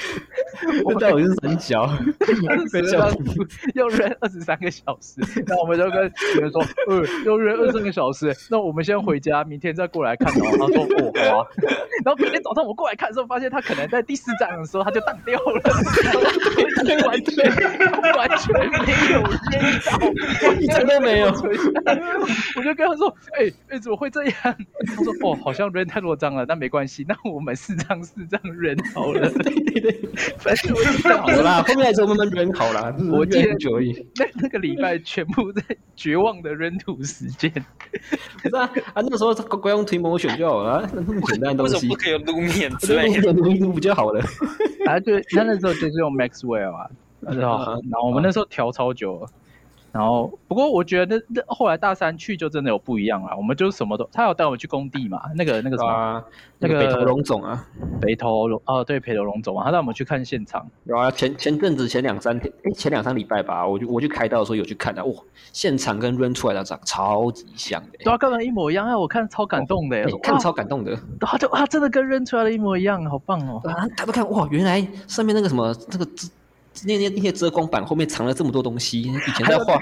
[0.85, 1.91] 我们到底是三角，
[3.73, 11.49] 要扔二十三个小时，然后我们就跟别人说：“呃，要扔二十三个小时，那我们先回家，明天再过来看。”然后他说：“哦，好啊。”
[12.05, 15.63] 然后明天早上我过来看的时候，发现他可能在第四站的时候他就荡掉了，
[16.85, 21.29] 完全完全没有扔到，一张都没有。
[22.55, 23.09] 我就跟他说
[23.41, 24.35] ：“哎。”哎，怎么会这样？
[24.87, 29.29] 他说：“哦，好像扔太多张了，但没关系，那我们四张四张扔好了。
[29.43, 29.93] ”对对对，
[30.39, 32.95] 反正我就 好了，后面来之后慢慢扔好了。
[33.13, 35.63] 我记得久矣，那那个礼拜全部在
[35.95, 37.51] 绝望的扔图时间。
[38.43, 41.75] 可是啊，啊那个时候光用推模选就好了，那么简单的东西。
[41.75, 43.33] 为什么不可以用路面之类的？
[43.33, 44.21] 路面不就好了？
[44.87, 46.89] 啊，对，那那时候就是用 Maxwell 啊，
[47.21, 49.27] 然后我们那时候调超久。
[49.97, 53.35] 然后，不过我觉得那后来大三去就真的有不一样了。
[53.37, 56.23] 我们就什么都，他有带我们去工地嘛，那个那个什么，啊、
[56.59, 57.67] 那个北投龙总啊，
[58.01, 60.69] 北投龙哦，对，北投龙总啊，他带我们去看现场。
[60.85, 65.15] 有啊，前前阵子前两三天，哎，前两三礼拜吧，我就我去开刀的时候有去看的，哇，
[65.53, 73.63] 现场跟 run 出来的长超级像的，对啊，跟人一模一样啊，我看超感动的，哦、看超感动的，他就啊，真的跟 run 出来的一模一样，好棒哦。
[73.65, 76.07] 啊，他们看哇，原来上面那个什么这个。
[76.85, 79.79] 那那那些遮光板后面藏了这么多东西，以前在画，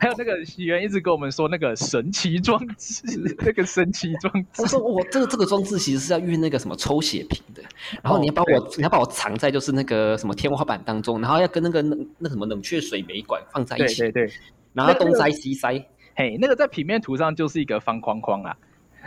[0.00, 3.02] 还有那个喜源 一直跟我们说那个神奇装置，
[3.38, 4.62] 那个神奇装置。
[4.62, 7.62] 他说我这个这个装置其实是要运那个什么抽血瓶的，
[8.02, 14.34] 然后你要把我、哦、你要把我藏在就是那个什么天花板当中，然后要跟那个那那什么冷却水煤管放在一起，对对对，
[14.72, 15.72] 然后东塞西塞，
[16.16, 18.56] 嘿，那个在平面图上就是一个方框框啊。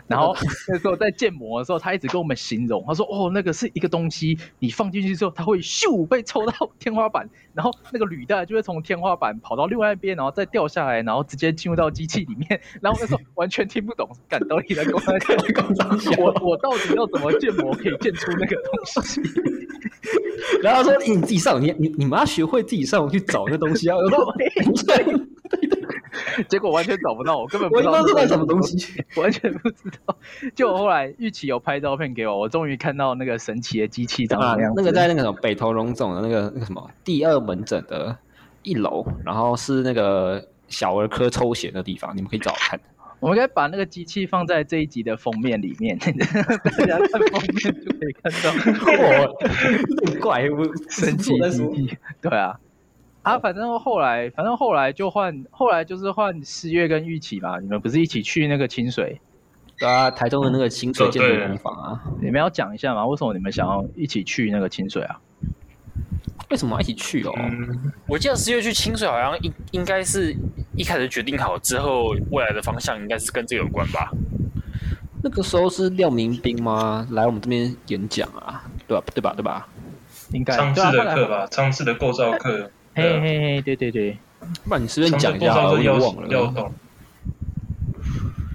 [0.07, 0.35] 然后
[0.67, 12.61] 那时候在建模的时候，他一直跟我们形容，他说：“哦，那个是一个东西，你放进去之后，它会咻被抽到 天花板，然后那个履带就会从天花板跑到另外一边，然后再掉下来，然后直接进入到机器里面。
[12.81, 15.89] 然后那时候完全听不懂，感到你在跟我讲，
[16.19, 19.21] 我我到底要怎么建模可以建出那个东西？
[20.61, 24.33] 然后他说：你自己上，你你你们要学会自己上网去找那东西啊。”我说
[24.85, 25.03] ：“对。”
[26.47, 30.17] 结果完全找不到，我根本不知道是什么东西， 完全不知道。
[30.53, 34.73] 就后来玉琪有拍照片给我，我终于看到那个神奇的机器长什么样。
[34.75, 38.17] 那个在那个什么北投荣总的那个那个什么第二门诊的
[38.63, 42.79] 一楼，然后是那个小儿科抽血的地方，你们可以找我看。
[43.21, 48.51] 我们应该把那个机器放在这一集的封面里面，大家看封面就可以看到。
[48.91, 49.35] 哦，
[50.05, 52.59] 很怪物，神奇的机器，对啊。
[53.25, 57.59] 啊，反正后来，反正后来就换，后来就是换十月跟玉琪嘛。
[57.59, 59.19] 你们不是一起去那个清水？
[59.79, 63.03] 对啊，台中的那个清水建筑工坊啊，你们要讲一下吗？
[63.07, 65.19] 为什么你们想要一起去那个清水啊？
[66.51, 67.33] 为什么要一起去哦？
[67.35, 70.31] 嗯、我记得四月去清水好像应应该是
[70.77, 74.11] 一开始决定好之后，未来的方向应该是跟这个有关吧？
[75.23, 77.07] 那个时候是廖明斌吗？
[77.09, 78.63] 来我们这边演讲啊？
[78.87, 79.03] 对吧？
[79.15, 79.33] 对吧？
[79.35, 79.67] 对吧？
[80.31, 81.47] 应该上次的课吧？
[81.51, 82.69] 上次的构造课。
[82.95, 84.17] 嘿嘿嘿，对对对。
[84.63, 86.27] 不然你随便讲一下，我也忘了。
[86.27, 86.73] 廖董，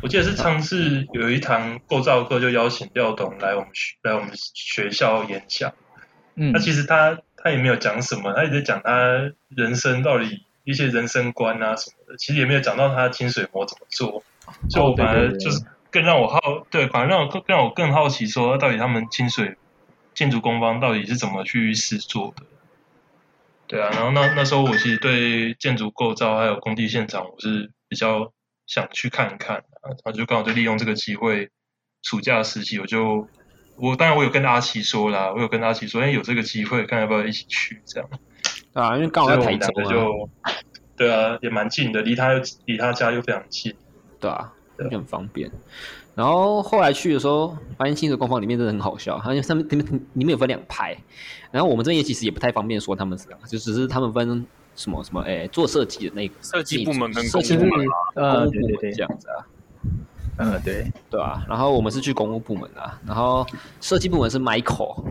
[0.03, 5.73] 我记得是上次有一堂构造课，就邀请廖董来我们学来我们学校演讲。
[6.35, 7.19] 嗯，那其实他。
[7.43, 14.23] 他也没有讲什么，他也在讲他人生到底一些人生观啊什么的，其实也没有讲到他清水模怎么做，
[14.69, 16.39] 所以我反而就是更让我好，
[16.71, 19.57] 对，反而让我更让我更好奇，说到底他们清水
[20.13, 22.43] 建筑工方到底是怎么去试做的，
[23.71, 28.33] 对啊，然后那那时候我其实对建筑构造还有工地现场，我是比较
[28.67, 31.51] 想去看一看，然后就刚好就利用这个机会，
[32.03, 33.29] 暑假实习我就。
[33.77, 38.11] 我当然我有跟阿奇说啦，我有跟阿奇说，哎，有这个机会，看要不要一起去这样。
[38.75, 39.91] 啊，因为刚好在台中啊。
[39.91, 40.31] 就
[40.99, 43.75] 对啊，也蛮近的，离他又离他家又非常近。
[44.21, 45.51] 对啊，就很方便。
[46.15, 50.97] 然后后来去的时候，发现清水工坊里面真的很好笑，好像上面里面里面有分两排。
[51.51, 54.47] 然后我们这边其实也不太方便说他们是，就只是他们分
[54.77, 59.47] 什么什么，哎，做设计的那个设计部门跟设计部门呃，对对对，这样子啊。
[60.39, 60.91] 嗯，对。
[61.11, 63.47] 对啊，然后我们是去公务部门的，然后
[63.81, 65.05] 设计部门是 Michael，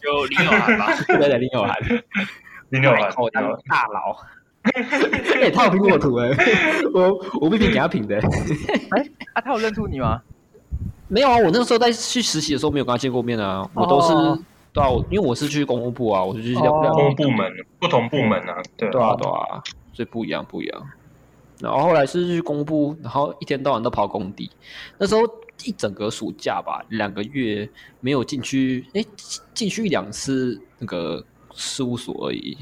[0.00, 1.76] 就林有涵吧， 对对，林有涵，
[2.70, 4.16] 林有涵当大佬，
[5.40, 6.28] 哎，他有评过我图哎，
[6.92, 7.08] 我
[7.40, 8.16] 我不评给他评的，
[8.92, 10.20] 哎，啊，他有认出你吗？
[11.08, 14.12] 没有啊，我那个时候在去实习的时候没有跟他见过面啊，我都是
[14.72, 20.82] 对啊，因为我是去公务部啊，我是去两两公务部门，不同部门啊，对对啊对啊，所以不一样不一样。
[21.58, 24.50] 然后后来是去公布，然后一天到晚都跑工地。
[24.98, 25.22] 那时候
[25.64, 27.68] 一整个暑假吧，两个月
[28.00, 29.04] 没有进去，哎，
[29.52, 31.22] 进去一两次那个
[31.54, 32.56] 事务所而已，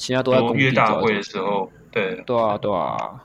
[0.00, 0.72] 其他都在工地。
[0.72, 3.22] 大会的时候，对，对啊，对啊。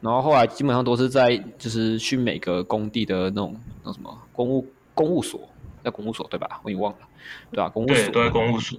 [0.00, 5.48] 然后后来基本上都是在，就是去每个工地的那种那什么公务公务所，
[5.84, 6.60] 在公务所对吧？
[6.64, 6.98] 我已经忘了，
[7.52, 8.76] 对啊，公务所都在公务所，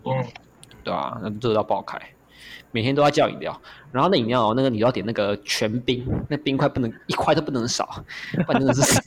[0.84, 1.98] 对啊，那热到爆开。
[2.72, 3.60] 每天都要叫饮料，
[3.94, 8.04] 然后那饮料那个你要点那个全冰，那冰块不能一块都不能少，
[8.46, 9.02] 反正 真的是，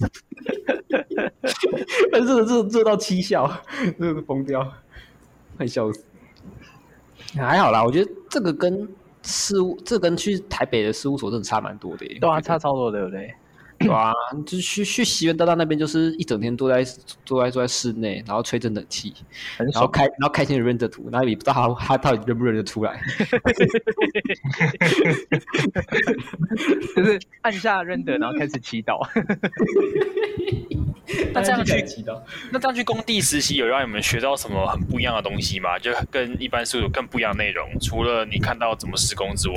[2.11, 3.51] 反正热热热到七笑，
[3.99, 4.67] 热的疯掉，
[5.59, 6.03] 快笑死。
[7.35, 8.89] 还好啦，我觉得这个跟
[9.23, 12.19] 事务，这个、跟去台北的事务所真的差蛮多的耶。
[12.21, 13.35] 对啊，差超多的，对不对？
[13.83, 14.13] 对啊，
[14.47, 16.85] 就去去西园大道那边，就是一整天都在
[17.25, 19.13] 坐在坐在室内，然后吹着冷气，
[19.57, 23.01] 然后开然后开心的认着图，然后也不知道他他到底认不认得出来，
[26.97, 29.07] 就是按下认得，然后开始祈祷。
[31.35, 35.79] 那这样去祈祷，那这样去工地实习，有让你们学到什么很不一样的东西吗？
[35.79, 39.57] 就跟一般是有更不一样的内容，除了你看到怎么施工之外。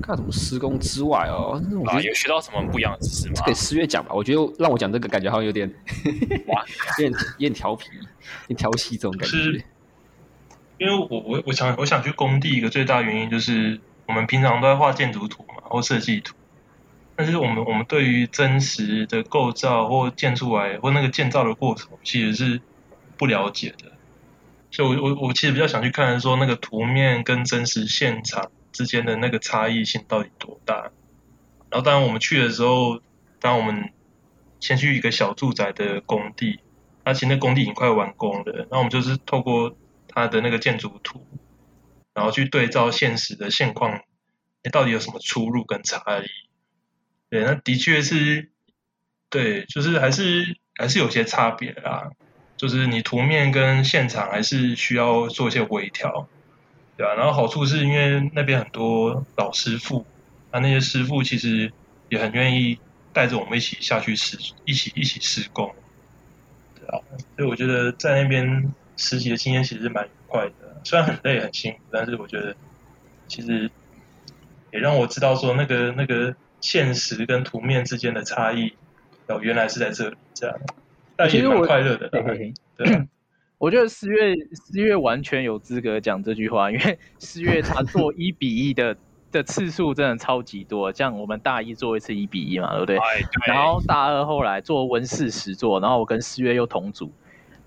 [0.00, 3.42] 看什么施工之外哦，我觉得有学到什么不一样的知识吗？
[3.46, 5.68] 给四月讲吧，我觉得让我讲这个感觉好像有点，
[6.48, 6.64] 哇，
[6.98, 9.36] 有点有点调皮，有点调戏这种感觉。
[9.36, 9.64] 是
[10.78, 16.36] 因为我我我想我想去工地，一个最大原因就是我们平常都在画建筑图嘛，或设计图，
[17.16, 22.60] 但是我们我们对于真实的构造或建出来或那个建造的过程，其实是
[23.16, 23.92] 不了解的。
[24.70, 28.50] 所以我我我其实比较想去看说那个图面跟真实现场。
[28.76, 30.90] 之间的那个差异性到底多大？
[31.70, 33.00] 然后，当然我们去的时候，
[33.40, 33.90] 当我们
[34.60, 36.60] 先去一个小住宅的工地，
[37.04, 38.68] 而且那工地已经快完工了。
[38.70, 39.74] 那我们就是透过
[40.06, 41.26] 它的那个建筑图，
[42.12, 44.02] 然后去对照现实的现况，
[44.70, 46.26] 到底有什么出入跟差异？
[47.30, 48.50] 对，那的确是，
[49.30, 52.10] 对，就是还是还是有些差别啦。
[52.56, 56.28] 就是你图面跟现场还是需要做一些微调。
[56.96, 60.06] 对啊，然后好处是因为那边很多老师傅，
[60.50, 61.70] 那那些师傅其实
[62.08, 62.78] 也很愿意
[63.12, 65.74] 带着我们一起下去施，一起一起施工。
[66.74, 67.00] 对啊，
[67.36, 72.56] 所以我觉得在那边实习的经验其实蛮愉快的，虽然很累很辛苦，但是我觉得
[73.28, 73.70] 其实
[74.72, 78.72] 也让我知道说那个那个现实跟图面之间的差异，
[79.26, 80.58] 哦，原来是在这里这样，
[81.14, 83.06] 但也蛮快乐的，对。
[83.58, 88.96] 我觉得四月四月完全有资格讲这句话，因为 四月他做一比一的
[89.32, 92.98] 的次数真的超级多，像我们大一做一次一比一嘛，对不对？
[93.46, 97.10] 然后大二后来做温室实做，然后我跟四月又同组，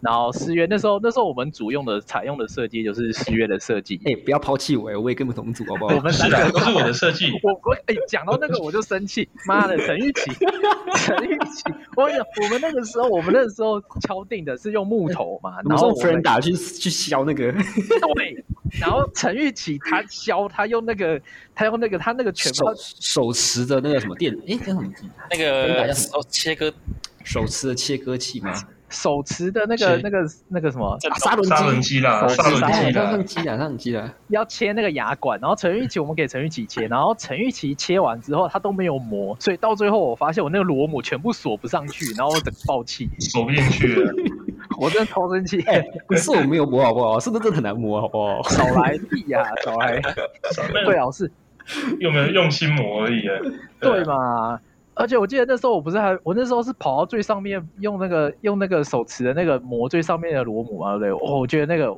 [0.02, 4.00] 然后诗月那时候那时候我们组用的采用的设计就是诗月的设计。
[4.06, 5.94] 哎，不要抛弃我，我也跟我们同组好不好？
[5.98, 7.32] 我们三个都是我的设计。
[7.44, 10.32] 我我哎，讲到那个我就生气，妈的，陈玉琪，
[10.96, 11.64] 陈玉琪，
[11.96, 18.44] 我跟你讲，我们那个时候我们那个时候敲定的是用木头嘛，然后 friend 打去去削那个，对，
[18.80, 21.22] 然后陈玉琪他削，他用那个
[21.54, 24.90] 他用那个他那个全部手持的那个什么电，哎，叫什么？
[25.30, 25.84] 那个
[26.14, 26.72] 哦，切割
[27.24, 28.54] 手持的切割器吗？
[28.90, 32.00] 手持的那个、那个、那个什么砂轮机。
[32.00, 44.12] 啦，砂轮机啦，砂轮机啦，砂轮机啦，要切那个牙管，然后陈玉琪我们给陈玉琪切， 然后陈玉琪切完之后他都没有磨，所以到最后我发现我那个螺母全部锁不上去，然后我整个爆气，锁不进去了，
[44.80, 45.64] 我真的超生气。
[46.08, 47.20] 不是我没有磨好不好？
[47.20, 48.42] 是不是真的很难磨好不好？
[48.50, 50.02] 少来屁呀，少来，
[50.86, 51.32] 最好是
[52.00, 53.22] 有没有用心磨而已，
[53.80, 54.60] 对嘛？
[55.00, 61.28] 而且我记得那时候我不是还我那时候是跑到最上面用那个用那个手持的那个磨最上面的螺母啊，对不对？
[61.30, 61.94] 哦，我觉得那个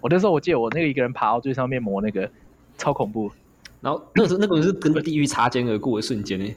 [0.00, 2.26] 我那时候我记得我那个一个人爬到最上面磨那个
[2.78, 3.30] 超恐怖。
[3.82, 6.54] 然后那时候那个是跟地狱擦肩而过的瞬间呢，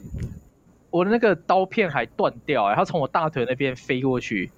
[0.88, 4.50] 我的那个刀片还断掉哎、欸，它从我大腿那边飞过去，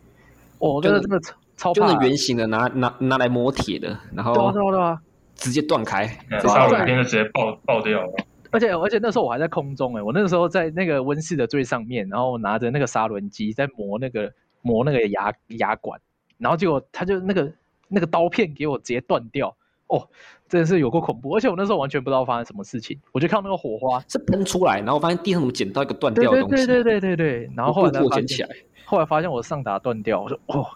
[0.61, 1.19] 哦，真的真的
[1.57, 1.81] 超怕。
[1.81, 4.99] 就是圆形的拿拿拿来磨铁的，然后对对对，
[5.35, 6.07] 直接断开，
[6.47, 8.13] 杀两边就直接爆爆掉了。
[8.51, 14.33] 而且而且那时候我还在空中哎、欸，我那个时候在那个温室的最上面，然后拿着那个砂轮机在磨那个
[14.63, 16.01] 磨那个牙牙管，
[16.39, 17.53] 然后结果他就那个
[17.89, 19.55] 那个刀片给我直接断掉，
[19.89, 20.09] 哦，
[20.49, 21.35] 真的是有够恐怖！
[21.37, 28.49] 而且我那时候完全不知道发生什么事情，我就看到那个火花是喷出来，然后发现地上怎么捡到一个断掉的东西，对对对对对对，然后后来才捡起来，
[28.85, 30.67] 后来发现我上达断掉，我说哦，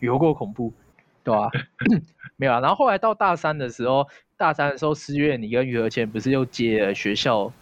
[0.00, 0.72] 有够恐怖，
[1.24, 1.50] 对、啊？
[2.36, 4.08] 没有啊，然后后来到大三的时候。
[4.34, 7.52] 大三的时候，四月你跟于和谦不是又接了学校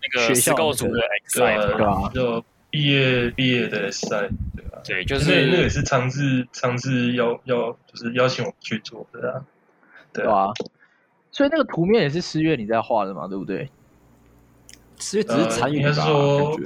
[0.00, 2.10] 那个学校组的 X 赛对吧？
[2.14, 4.80] 就毕业毕业的赛，对吧？
[4.82, 9.44] 对，就是那那也是尝试尝试邀邀就是邀请我们去做的啊，
[10.14, 10.46] 对啊。
[11.30, 13.68] 所以那个图面也是四月你在画的嘛，对不对？
[14.96, 15.76] 四月只是参与吧？
[15.76, 16.58] 应该是说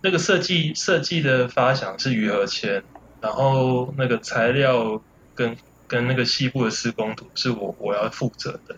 [0.00, 2.82] 那个设计设计的发想是于和谦，
[3.26, 5.02] 然后那个材料
[5.34, 5.56] 跟。
[5.88, 8.74] 跟那个西部的施工图是我我要负责的，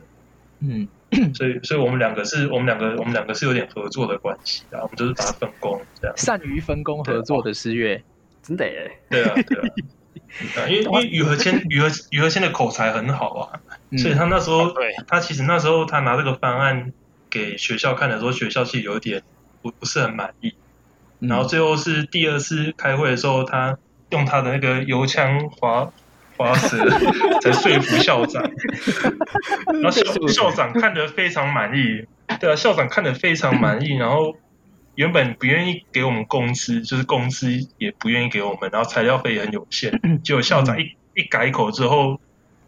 [0.61, 0.87] 嗯，
[1.35, 8.05] 所以所以我们两个是我们两个我们两个是有点合作的关系，啊我们就是把它分工这样，善于分工合作的师月，
[8.43, 9.59] 真的耶，对啊对
[10.63, 13.61] 啊，因为因为于和谦于和于和谦的口才很好啊，
[13.97, 14.71] 所以他那时候
[15.07, 16.93] 他其实那时候他拿这个方案
[17.31, 19.23] 给学校看的时候，学校是有点
[19.63, 20.53] 不不是很满意，
[21.21, 23.79] 然后最后是第二次开会的时候，他
[24.11, 25.91] 用他的那个油枪划。
[26.37, 26.79] 花式
[27.43, 28.41] 才说服校长，
[29.83, 32.07] 然后校校长看得非常满意，
[32.39, 34.37] 对啊，校长看得非常满意， 然后
[34.95, 42.21] 原本不愿意给我们工资，就是工资也不愿意给我们，然后材料费也很有限，结果校长一一改口之后，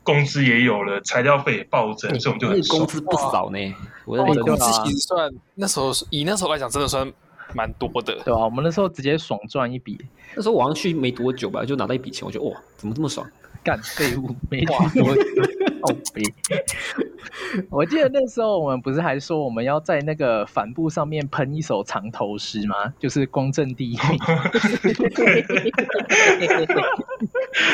[0.03, 3.74] 工资也有了，材料费也暴增，所以我们就很工资不少呢。
[4.05, 7.07] 我的工资其实算那时候以那时候来讲，真的算
[7.57, 8.44] 蛮多的，对吧？
[8.44, 9.98] 我们那时候直接爽赚一笔，
[10.34, 13.26] 那时候我好像去没多久吧，就拿到一笔钱，我觉得哇，怎么这么爽？
[13.62, 15.03] 干废物，没话说。
[15.82, 15.94] 哦，
[17.68, 22.94] 我记得那时候我们不是还说我们要在那个帆布上面喷一首藏头诗吗？
[22.98, 24.18] 就是光正第一名。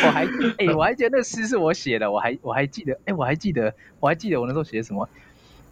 [0.04, 5.08] 我还哎、欸，我还记得那诗是我写的，我还我还记得，哎、欸，我还记得，我还记得我那时候写什么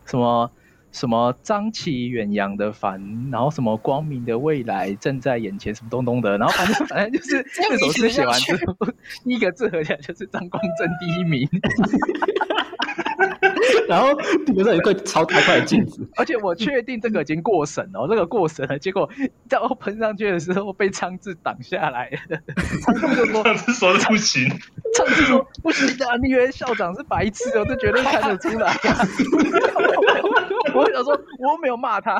[0.06, 0.48] 什么。
[0.94, 8.76] 什么张起远扬的帆，然后什么光明的未来正在眼前，什么东东的，然后反正反正就是 这首诗写完之后，
[9.26, 11.48] 一个字合起来就是张光正第一名。
[13.88, 14.14] 然后
[14.46, 19.10] 顶上有一块超大块的镜子，而且我确定这个已经过审了，这个过审了，结果
[19.48, 22.38] 在我喷上去的时候被昌志挡下来了。
[22.82, 24.48] 昌志就说：“昌志说不行。”
[24.96, 27.64] 上次说：“不行的，你以为校长是白痴哦？
[27.66, 28.72] 这绝对看得出来。
[30.74, 32.18] ”我想说，我没有骂他，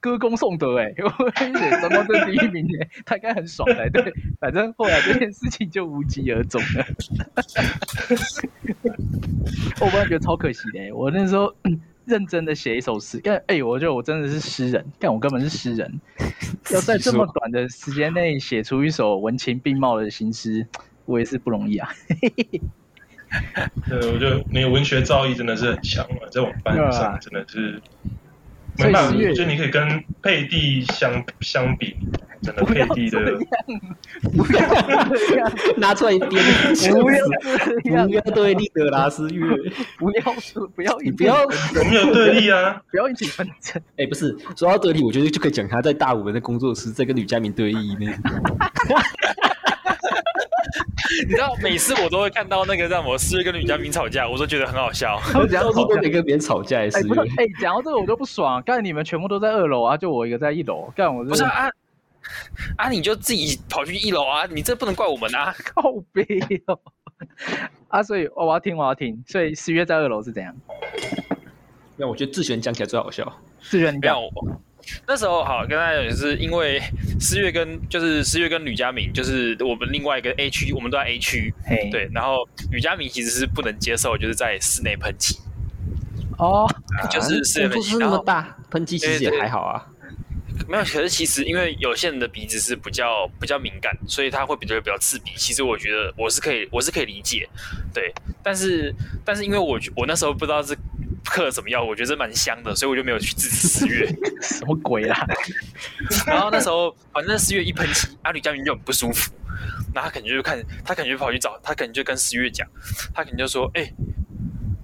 [0.00, 4.12] 歌功颂德哎，我写张光正第一名哎，他应该很爽才对。
[4.40, 6.86] 反正后来这件事情就无疾而终了。
[9.80, 11.52] 我本来觉得超可惜的，我那时候
[12.04, 16.00] 认真的写一首诗，但哎，我觉得我真的是诗人，但我根本是诗人，
[16.70, 20.66] 要在这么短的时间内写出一首文情并茂的新诗，
[21.06, 21.88] 我也是不容易啊。
[23.88, 27.80] 对，我觉得你文学造诣真的是很强嘛，在我们班上真的是
[28.76, 31.96] 没办法，就你可以跟佩蒂相相比，
[32.42, 33.38] 真的佩蒂的
[34.22, 34.68] 不要
[35.14, 37.18] 这样，拿出来一点，不要
[37.84, 39.46] 这样，不要对立德拉斯月，
[39.96, 43.82] 不要说不要，你不要，我没有对立啊，不要一起纷争。
[43.96, 48.12] 哎，不是说到对立，我觉得就可以讲他在大五的工作室在跟吕佳明对立呢。
[51.28, 55.18] 你知道，每次我都会看到那个让我四月跟女嘉宾吵架，我都觉得很好笑。
[55.22, 56.98] 他们讲到都没跟别人吵架，也是。
[56.98, 58.62] 哎，讲到这个我都不爽。
[58.64, 60.92] 刚才你们全部都在二楼啊，就我一个在一楼。
[60.96, 61.70] 干我不是啊
[62.76, 62.88] 啊！
[62.88, 66.24] 你就自己跑去一楼啊，你这不能怪我们啊， 靠背
[66.66, 66.78] 哦。
[67.88, 69.22] 啊，所以我要听，我要听。
[69.26, 70.54] 所以四月在二楼是怎样？
[71.96, 73.30] 那我觉得志璇讲起来最好笑。
[73.60, 74.30] 志璇，你不要我。
[75.06, 76.80] 那时候好，跟大家讲是因为
[77.20, 81.52] 思月跟就是思月跟吕佳明，就是我们另外一个 A 区，我们都在 A 区，
[81.90, 82.08] 对。
[82.12, 85.38] 然后吕佳明其实是不能接受，就是在室内喷漆。
[86.38, 86.66] 哦，
[87.10, 89.86] 就是室内喷漆那么大，喷漆其实也还好啊。
[90.68, 95.32] 没有，可是其实因为有些人的鼻子是比较比较敏感，所以他会比较比较刺鼻。
[95.36, 97.48] 其实我觉得我是可以，我是可以理解，
[97.92, 98.12] 对。
[98.42, 100.76] 但是但是因为我我那时候不知道是。
[101.24, 101.82] 嗑了什么药？
[101.84, 104.06] 我觉得这蛮香的，所以我就没有去支持四月。
[104.42, 105.26] 什么鬼啦！
[106.26, 109.32] 然后那时候，反正四月一喷漆，阿吕佳明就很不舒服。
[109.94, 112.66] 那他肯定就看，他肯定就跑去找，他肯定就跟四月讲，
[113.14, 113.94] 他肯定就说：“哎、欸，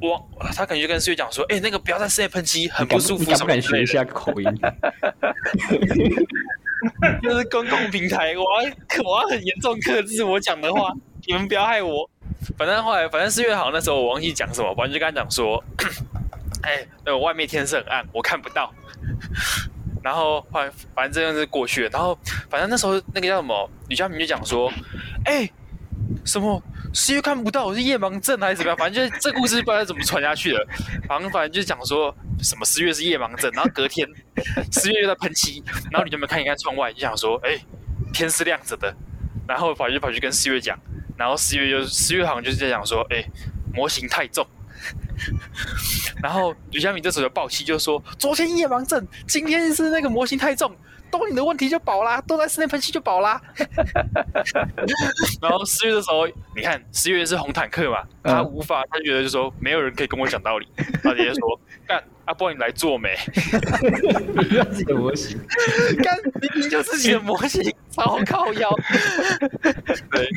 [0.00, 0.28] 我……
[0.54, 4.46] 他肯定就跟四月讲说：‘哎、欸，那个不要在室内喷漆，很不舒服。’”敢不敢学一下口音？
[7.22, 8.70] 这是公共平台，我要
[9.02, 10.92] 我要很严重克制我讲的话，
[11.26, 12.08] 你们不要害我。
[12.56, 15.64] 反正后来，反正四月好像那时候我忘记讲什么，反正就跟他讲说。
[16.62, 18.72] 哎，对，外面天色很暗，我看不到。
[20.02, 21.90] 然后反反正这样子过去了。
[21.90, 22.16] 然后
[22.48, 24.72] 反正那时候那个叫什么吕佳明就讲说，
[25.24, 25.50] 哎，
[26.24, 26.62] 什么
[26.94, 28.76] 四月看不到，我是夜盲症还是怎么样？
[28.76, 30.66] 反正就这故事不知道怎么传下去了。
[31.06, 34.08] 反正反正就讲说什么四月是夜盲症，然后隔天
[34.70, 37.58] 四月又在喷漆，然后你就没看一看窗外，就想说，哎，
[38.12, 38.94] 天是亮着的。
[39.46, 40.78] 然后跑去跑去跟四月讲，
[41.16, 43.24] 然后四月就四月好像就是在讲说，哎，
[43.74, 44.46] 模型太重。
[46.22, 50.74] 然后吕佳敏这时候就爆气，就说：“昨天夜盲症，今天是那个模型太重，
[51.10, 53.40] 都你的问题就饱啦，都在室内喷漆就饱啦。
[55.40, 60.66] ”然后十月的时候，你看十月是红坦克嘛，他无法，他觉得就说没有人可以跟我讲道理，
[61.02, 63.16] 他直接说：“干，阿波你来做没？
[64.70, 65.38] 自己的模型，
[66.02, 68.70] 干明明就自己的模型，超靠腰。”
[70.10, 70.28] 对。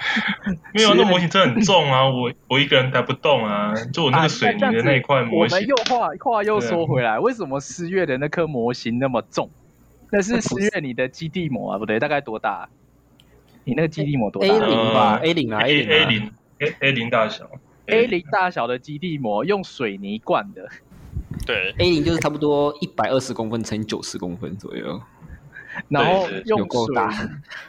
[0.74, 2.08] 没有，那模型真的很重啊！
[2.10, 3.74] 我我一个人抬不动啊！
[3.92, 5.56] 就我那个水泥的那一块模型。
[5.56, 9.50] 我们又话话又说回来，为什么十月的那颗模型那么重？
[10.10, 12.68] 那是十月你的基地模啊，不对，大概多大？
[13.64, 17.48] 你那个基地模多大？A 零吧，A 零啊，A A 零，A A 零大小
[17.86, 20.66] ，A 零大小的基地模用水泥灌的。
[21.46, 25.00] 对，A 零就是差不多一百二十公分乘九十公分左右。
[25.88, 27.12] 然后用水大，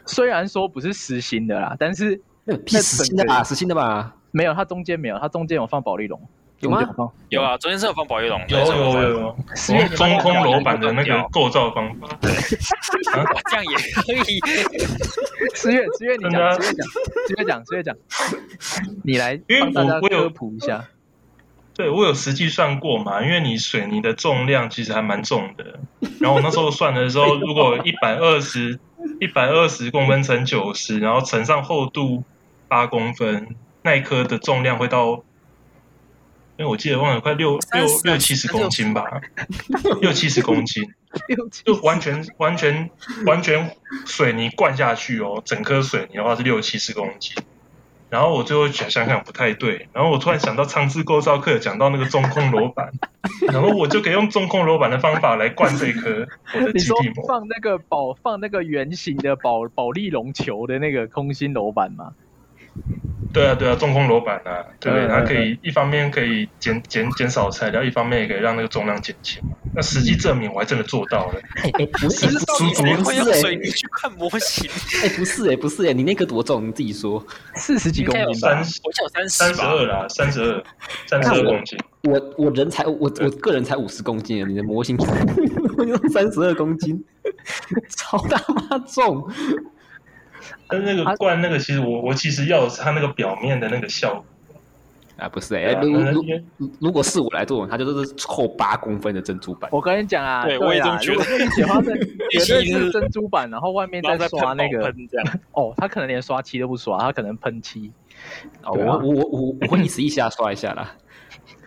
[0.06, 6.22] 虽然说不是实心的啦，但是那实心的吧，实心的吧，没有，它中间没有，它中间有放保丽龙，
[6.60, 6.82] 有吗？
[7.30, 9.36] 有啊，中间是有放保丽龙，有有有有，
[9.96, 14.40] 中空楼板的那个构造方法，这样也可以。
[15.56, 16.88] 十月十月你讲，十月讲，
[17.28, 17.96] 十月讲，十月讲，
[19.04, 20.86] 你来帮大家科普一下。
[21.74, 25.80] 对，我有实际算过嘛，因为你水泥的重量其实还蛮重的。
[26.20, 28.80] 然后我那时候算的时候，如果一百二十
[29.20, 32.24] 一百二十公分乘九十，然后乘上厚度
[32.68, 35.24] 八公分，那一颗的重量会到，
[36.58, 39.06] 因为我记得忘了快六六六七十公斤吧，
[40.02, 40.84] 六七十公斤，
[41.66, 42.90] 就完全完全
[43.26, 47.34] 完全水泥灌下去哦，整颗水泥的话是六七十公斤。
[48.12, 52.92] 然后我最后想想想不太对，然后我突然想到仓置构造课讲到那个中空楼板，
[53.54, 57.26] 然后我就可以用中空楼板的方法来灌这颗 我的基地膜。
[57.26, 62.12] 放那个保放那个圆形的保保利龙球的那个空心楼板吗？
[63.34, 69.42] 对啊对啊，中空楼板啊，对，对，它可以一方面可以减减减少材料，一方面也可以让那个重量减轻。
[69.74, 71.40] 那实际证明我还真的做到了。
[71.94, 74.70] 不是，不是，会用水泥去看模型。
[75.02, 76.68] 哎，不是哎，不是哎，你那个多重？
[76.68, 80.64] 你自己说，四十几公斤三，我叫三十，三十二啦，三十二，
[81.08, 81.80] 三十二公斤。
[82.04, 84.98] 我我人才我我个人才五十公斤啊，你的模型
[85.88, 87.02] 用三十二公斤，
[87.96, 89.26] 超他妈重。
[90.68, 94.26] 但那个灌那个，其实我我其实要的是它那个表面的那个效果
[95.18, 99.70] 啊，不是哎，如如如果是我来做，它就是厚八公分的珍珠板。
[99.72, 101.96] 我跟你讲啊，对我也这么觉得，喜欢的
[102.32, 104.92] 绝对是珍珠板，然后外面再刷那个
[105.54, 107.92] 哦，他可能连刷漆都不刷，他可能喷漆。
[108.64, 110.96] 哦，我我我我会一时一下刷一下啦。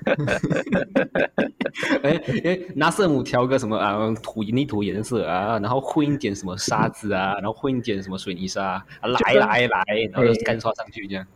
[2.02, 3.98] 哎哎，拿色母调个什么啊？
[4.22, 11.26] 涂泥土颜色啊，然后混一点什么沙子啊，然后混一点什么水泥沙，啊、来来来，然后就干刷上去这样。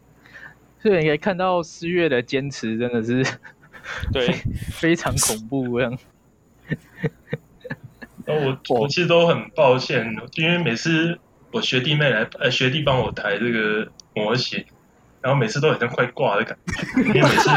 [0.80, 3.24] 所以你可以看到四月的坚持真的是
[4.12, 4.28] 对
[4.72, 5.98] 非常恐怖这样。
[8.26, 11.18] 我我其实都很抱歉，因为每次
[11.50, 14.64] 我学弟妹来，呃，学弟帮我抬这个模型。
[15.28, 16.56] 然后每次都好像快挂的感
[16.96, 17.50] 觉，因为每次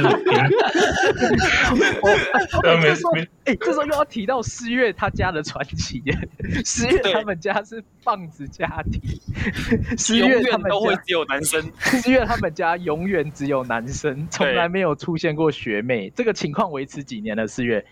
[2.02, 2.10] 我，
[2.68, 3.02] 然后每次
[3.46, 6.30] 哎，这时候又要提到四月他家的传奇耶。
[6.66, 9.02] 师月他们家是棒子家庭，
[9.98, 11.64] 四月他们都会只有男生。
[11.80, 16.12] 四月他们家永远只有男生，从来没有出现过学妹。
[16.14, 17.48] 这个情况维持几年了？
[17.48, 17.86] 四月，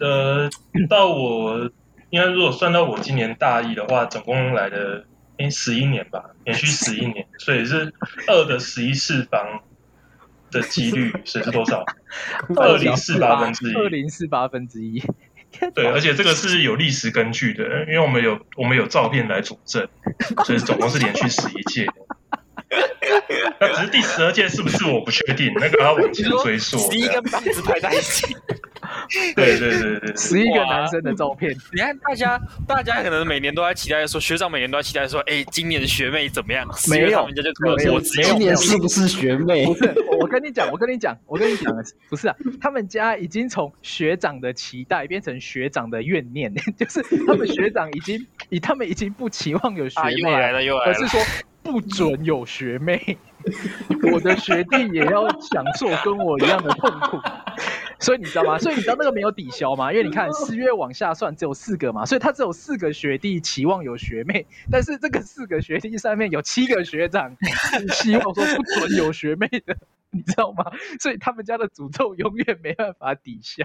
[0.00, 0.50] 呃，
[0.90, 1.70] 到我
[2.10, 4.68] 应该如果算到我今年大一的话，总共来
[5.44, 5.50] 的。
[5.50, 7.92] 十一年吧，连续十一年，所以是
[8.26, 9.62] 二的十一次方
[10.50, 11.84] 的几率，所以是多少？
[12.56, 13.74] 二零四八分之一。
[13.74, 15.02] 二零四八分之一。
[15.74, 19.88] 对，而且这个是有历史根据的，因为我们有我们有照片来佐证，
[20.44, 21.86] 所以总共是连续十一届。
[23.58, 26.78] 那只是第十二届是不是我不确定，那个要往前追溯。
[26.90, 28.36] 十一根棒子排在一起。
[29.34, 31.50] 对对对对，十一个男生的照片。
[31.72, 36.66] 你看大家，大家可能每年都在期待说，学长每年都在期待说，哎，今年的学妹怎么样？
[36.88, 39.66] 没有，人家就没有今年是不是学妹？
[39.66, 41.74] 不是，我跟你讲，我跟你讲，我跟你讲，
[42.08, 51.20] 不是啊，他们家已经从学长的期待变成学长的怨念， 就是他们学长已经，以他们已经不期望有学妹，又来了又来了，而是说
[51.62, 53.18] 不准有学妹。
[54.12, 57.18] 我的学弟也要享受跟我一样的痛苦，
[58.00, 58.58] 所以你知道吗？
[58.58, 59.92] 所以你知道那个没有抵消吗？
[59.92, 67.36] 因为你看四月往下算只有四个嘛，所以他只有四个学弟期望有学妹，但是这个四个学弟上面有七个学长
[67.92, 69.76] 希望说不准有学妹的，
[70.10, 70.64] 你知道吗？
[70.98, 73.64] 所以他们家的诅咒永远没办法抵消。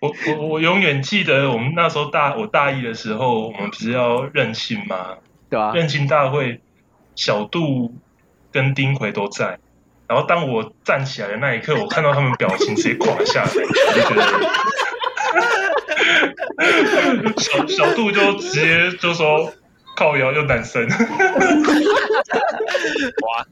[0.00, 5.18] 我我我永远记得我们那时候大我大一的时候，我们不是要任性吗？
[5.48, 6.60] 对啊，任性大会。
[7.16, 7.94] 小杜
[8.50, 9.56] 跟丁奎都在，
[10.14, 14.22] 然后当我站起来的那一刻，我看到他们表情直接垮下来，我就觉得
[17.42, 19.52] 小小杜就直接就说
[19.96, 20.86] 靠腰又男生，
[23.22, 23.44] 哇，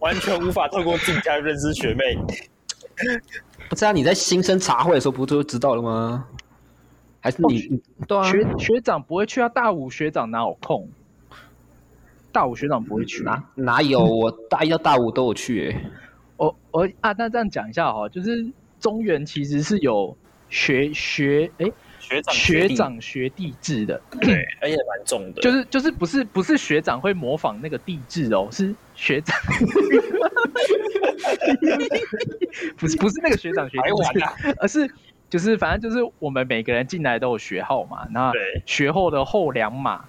[0.00, 2.18] 完全无法透过自己家认识学妹。
[3.70, 6.26] 不知啊你在新生茶会的时候不就知道了吗？
[7.20, 7.80] 还是你？
[8.00, 10.86] 哦、对啊，学学长不会去啊，大五学长哪有空？
[12.32, 13.44] 大五学长不会去哪？
[13.54, 14.02] 哪有？
[14.02, 15.84] 我大一到大五都有去诶、欸。
[16.36, 18.44] 我我啊，那这样讲一下哈，就是
[18.80, 20.16] 中原其实是有
[20.48, 25.42] 学学哎、欸、学长学长学弟制的，对，而且蛮重的。
[25.42, 29.36] 就是就是不是不是学长会模仿那个弟制哦，是学长，
[32.76, 34.24] 不是不是那个学长学弟制，
[34.58, 34.90] 而是
[35.30, 38.32] 就是反正就是我们每个人进来都有学号嘛，那
[38.66, 40.06] 学后的后两码。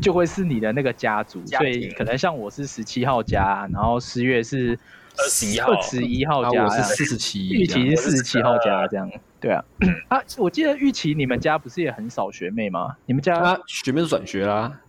[0.00, 4.78] 就会是你的那个家族，所以可能像我是十七号家，然后十月是
[5.18, 9.62] 二十一号，二十一号家，我是四十七，玉琪是四十七号家，这样，对啊。
[10.08, 12.96] 啊，我记得玉琪你们家不是也很少学妹吗？
[13.06, 14.80] 你们家、啊、学妹都转学啦，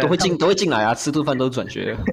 [0.00, 1.96] 都会进都会进来啊，吃顿饭都转学。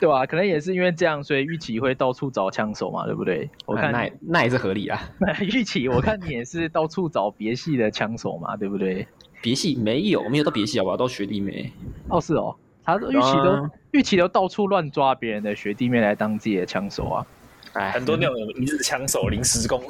[0.00, 0.26] 对吧、啊？
[0.26, 3.48] 可能也是因为这样，所以玉琪会到处找枪手嘛，对不对？
[3.64, 5.00] 我看那那也是合理啊。
[5.40, 9.06] 玉琪，我看你也是到处找别系的枪手嘛，对不对？
[9.44, 10.96] 别系没有，没有到别系好不好？
[10.96, 11.70] 都学弟妹。
[12.08, 17.26] 哦，是哦，他说玉琪都玉琪都到处乱抓别人的学弟妹来当自己的枪手啊！
[17.74, 19.82] 哎，很多那种一日枪手、临时工，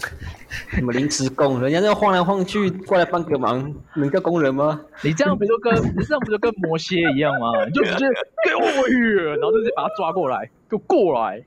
[0.70, 1.60] 什么临时工？
[1.60, 4.80] 人家那晃来晃去过来帮个忙，能叫工人吗？
[5.02, 7.64] 你这样不就跟你这样不就跟魔蝎一样吗？
[7.64, 8.06] 你就直接
[8.44, 11.44] 给我去，然后就直接把他抓过来，给我过来。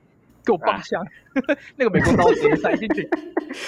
[0.48, 1.04] 给我帮枪，
[1.76, 3.06] 那个美国刀直接塞进去，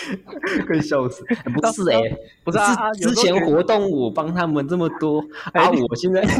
[0.67, 1.23] 可以笑死。
[1.55, 5.21] 不是哎、欸，不是啊，之前活动我帮他们这么多，
[5.53, 6.25] 啊，我现在。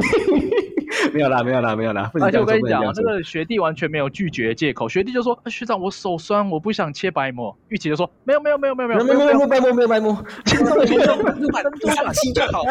[1.13, 2.11] 没有啦，没有啦，没有啦。
[2.21, 4.89] 而且我跟你讲，这个学弟完全没有拒绝借口。
[4.89, 12.65] 学弟就说：“学长，我手酸，我不想切白膜。”玉琪就说：“没有，没有，没有，没有，没有，没有，没有白膜，没有白膜，切珍珠板，珍珠板切就好。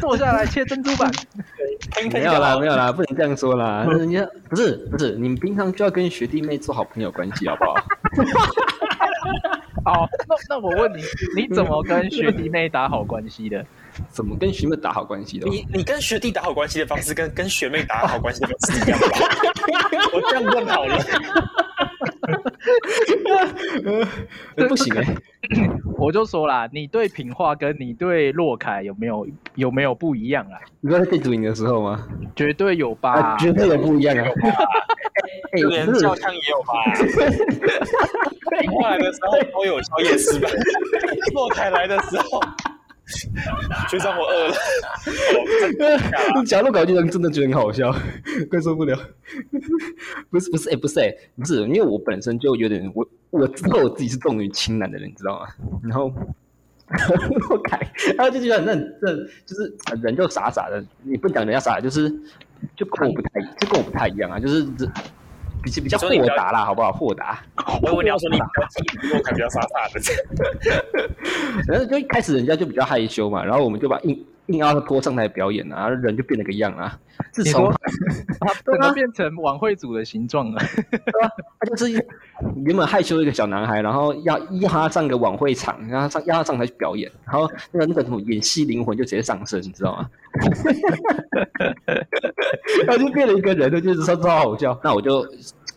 [0.00, 1.10] 坐下来切珍珠板。”
[2.12, 3.84] 没有啦，没有啦，不能这样说啦。
[3.88, 7.74] 人家不是不是，你们平常就要跟学弟妹做好朋友关系，好不好？
[9.84, 11.02] 好，那那我问你，
[11.36, 13.64] 你怎么跟学弟妹打好关系的？
[14.10, 15.48] 怎么跟学妹打好关系的？
[15.48, 19.06] 你你跟学弟打好关系的方式，跟 跟学妹打好关系的方式一样吧？
[20.12, 20.98] 我这样问好了。
[24.68, 25.16] 不行哎、欸，
[25.96, 30.58] 我就说啦，你对品化跟你对洛凯有没有有没有不一样啊？
[30.80, 32.06] 你说在地主营的时候吗？
[32.36, 34.24] 绝对有吧，啊、绝对有不一样啊！
[35.52, 36.74] 哎，连教枪也有吧？
[38.60, 40.48] 品化来的时候都有宵夜吃吧？
[41.34, 42.40] 洛凯来的时候。
[43.88, 44.54] 学长，我饿了。
[46.46, 47.90] 假如搞这人真的觉得很好笑，
[48.50, 48.96] 快受不了。
[50.30, 55.46] 不是不是，哎、欸，不是哎、欸，不是，因为我本身就有点，我我知道我自己是重女轻男的人，你知道吗？
[55.82, 56.12] 然后
[57.50, 59.14] 我改，然后就觉得那那
[59.46, 62.10] 就是人就傻傻的，你不讲人家傻，就是
[62.76, 64.62] 就跟我不太，就跟我不太一样啊，就是
[65.62, 66.92] 比比较豁达啦，好不好？
[66.92, 67.42] 豁达。
[67.82, 70.00] 我以为你要说你比较我感觉要傻傻的。
[71.68, 76.98] 然后就一开始人家就比较害羞嘛，然后我们就把硬硬要他拖上台表演啊，人就变了个样啊。
[77.32, 77.70] 自从
[78.40, 80.62] 他都要变成晚会组的形状了，
[81.58, 81.90] 他就是
[82.64, 90.08] 原本害羞的一个小男孩，然后要要他上个晚会场，然后上要他上台去表演，然后那个那个什么演戏灵魂就直接上升，你知道吗？
[92.86, 94.80] 然后就变了一个人，就是说超好笑。
[94.82, 95.26] 那我就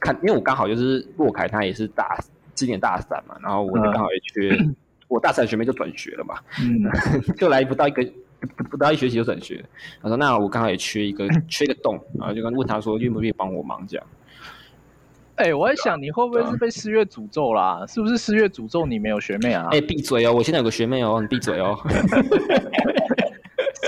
[0.02, 2.18] 看，因为我刚好就是洛凯，他也是大
[2.54, 4.76] 今年大三嘛，然后我就刚好也缺，嗯、
[5.08, 6.84] 我大三学妹就转学了嘛，嗯，
[7.38, 8.06] 就来不到一个。
[8.58, 9.64] 不不到一学期就转学，
[10.02, 14.08] 他说：“那我刚好也缺一个 缺一个洞，然后就跟问他说愿不愿意帮我忙这样。”
[15.38, 17.86] 哎，我在想你会不会是被四月诅咒啦？
[17.88, 19.68] 是不是四月诅咒你没有学妹啊？
[19.70, 20.34] 哎，闭嘴哦！
[20.34, 21.78] 我现在有个学妹哦，你闭嘴哦。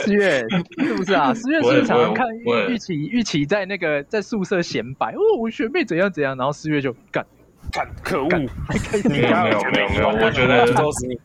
[0.04, 0.46] 四月
[0.78, 1.34] 是不是啊？
[1.34, 2.28] 四月是不是常常看
[2.70, 7.26] 玉琪玉琪在那个在宿舍显摆哦，我学妹怎样怎样，然后四月就干
[7.72, 11.20] 干可恶，没有没有没有没有，我觉得都是你。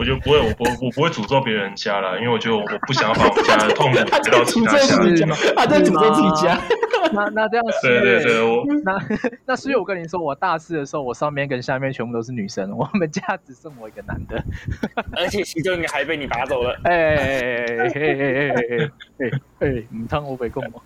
[0.00, 5.20] 我就不会，我不我不会诅咒别人家了，因为我就我不想要把我家的痛苦 带到其他家里。
[5.54, 6.58] 他在诅咒自己家。
[7.12, 8.98] 那那这样，对对对，我那
[9.44, 14.42] 那所以，我跟你说，我大四的时候，我上面跟下面全部都是女生，我们家只剩我一个男的，
[15.16, 16.78] 而且其中一个还被你打走了。
[16.84, 19.30] 哎哎哎哎哎哎哎哎
[19.60, 20.80] 哎，你汤我没贡吗？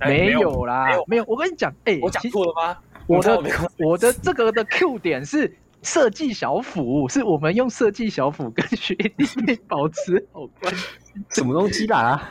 [0.00, 2.76] 哎，没有啦，没有，我跟你讲，哎，我讲错了吗？
[3.06, 3.42] 我的
[3.78, 5.52] 我的这个的 Q 点是
[5.82, 10.86] 设计小辅是我们用设计小辅跟学弟妹保持好关系，
[11.30, 12.22] 什么东西啦？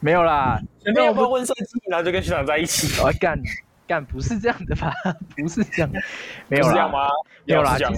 [0.00, 0.58] 没有啦，
[0.94, 3.00] 没有问设计，然后就跟学长在一起。
[3.02, 3.38] 我干
[3.86, 4.92] 干不是这样的吧？
[5.36, 5.90] 不是这样，
[6.48, 7.08] 没有啦吗？
[7.44, 7.90] 没有啦，其实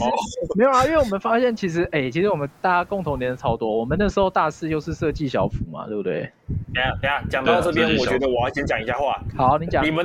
[0.56, 3.78] 没有啦，因为我们发现其实哎、欸，其实我们大家共同点的超多。
[3.78, 6.30] 我们那时候大四又是设计小辅嘛，对不对？
[6.74, 9.20] 等下等下，讲到这边，我觉得我要先讲一下话。
[9.36, 9.84] 好，你讲。
[9.84, 10.04] 你们。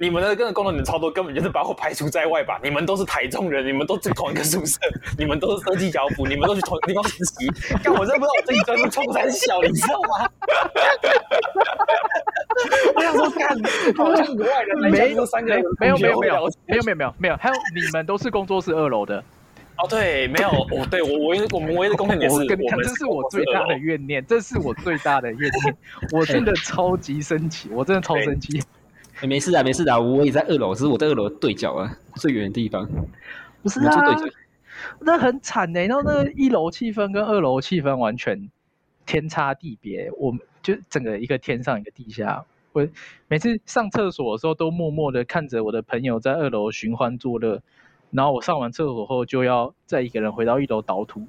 [0.00, 2.58] 你们的个工作人员超多，根本就是把我排除在外吧？
[2.64, 4.78] 你们都是台中人，你们都住同一个宿舍，
[5.18, 7.52] 你们都是设计小组，你们都去同一个地方实习。
[7.84, 10.30] 但我真的不知道我自己专是冲三小，你知道吗？
[12.96, 13.48] 我想说，干，
[13.94, 16.32] 好像国外人没有三个人，没有没有没有
[16.66, 19.22] 没有没有没有没有，还有你们都是工作室二楼的。
[19.76, 25.76] 哦，对，没有，我对我唯一我们唯一的工作人员是，跟这是我最大的怨念，这是我最大的怨念，
[26.10, 28.62] 我真的超级生气，我真的超生气。
[29.20, 32.88] 欸、没事啊，没事的，我也在二楼，只是我在二楼对角啊，最远的地方。
[33.62, 34.16] 不是啊，
[35.00, 35.86] 那很惨呢、欸。
[35.86, 38.50] 然后那个一楼气氛跟二楼气氛完全
[39.04, 42.42] 天差地别，我就整个一个天上一个地下。
[42.72, 42.86] 我
[43.28, 47.60] 每次上厕所的时候，都默默的看着我的朋友在二楼寻欢作乐，
[48.10, 51.26] 然后我上完厕所后就要再一个人回到一楼倒吐。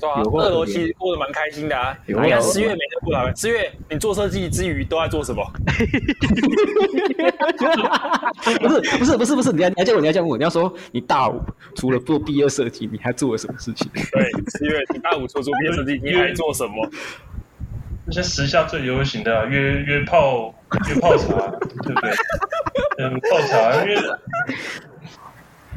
[0.00, 1.96] 对啊，二楼其实过得蛮开心的啊。
[2.06, 5.44] 你看十月每天过来，十月你做设计之余都在做什么？
[8.60, 11.40] 不是不是不是不是，你要你要这样问，你要这样问，你要说你大五
[11.74, 13.90] 除了做毕业设计，你还做了什么事情？
[14.12, 16.88] 对，十月你大五除了做毕业设计，你还做什么？
[18.06, 20.54] 那些时下最流行的、啊、约约泡
[20.88, 21.26] 约泡茶，
[21.82, 22.10] 对不对？
[23.04, 23.96] 嗯，泡茶因为。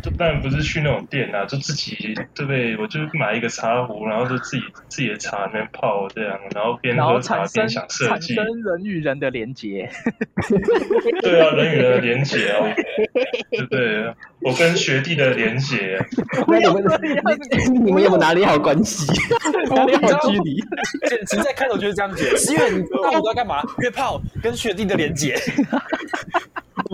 [0.02, 1.96] 就当然不是去那种店啊，就自己
[2.34, 2.78] 对不对？
[2.78, 9.90] 我就买一个茶壶，然后就自己自己的茶那边泡这样，然后边喝茶边想设计，产生人与人的连结。
[11.22, 12.74] 对啊，人与人的连结啊，
[13.52, 14.14] 对不对？
[14.42, 16.00] 我跟学弟的连结。
[16.48, 16.84] 那你们
[17.86, 19.06] 你们有没有哪里好关系？
[19.70, 20.60] 哪里好距离？
[21.08, 22.32] 简直在开头就是这样解。
[22.52, 23.62] 因为你大五在干嘛？
[23.80, 25.36] 约炮，跟学弟的连结。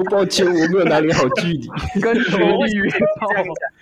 [0.05, 1.67] 抱歉，我没有哪里好距离。
[2.01, 2.89] 跟学弟约
[3.19, 3.27] 炮，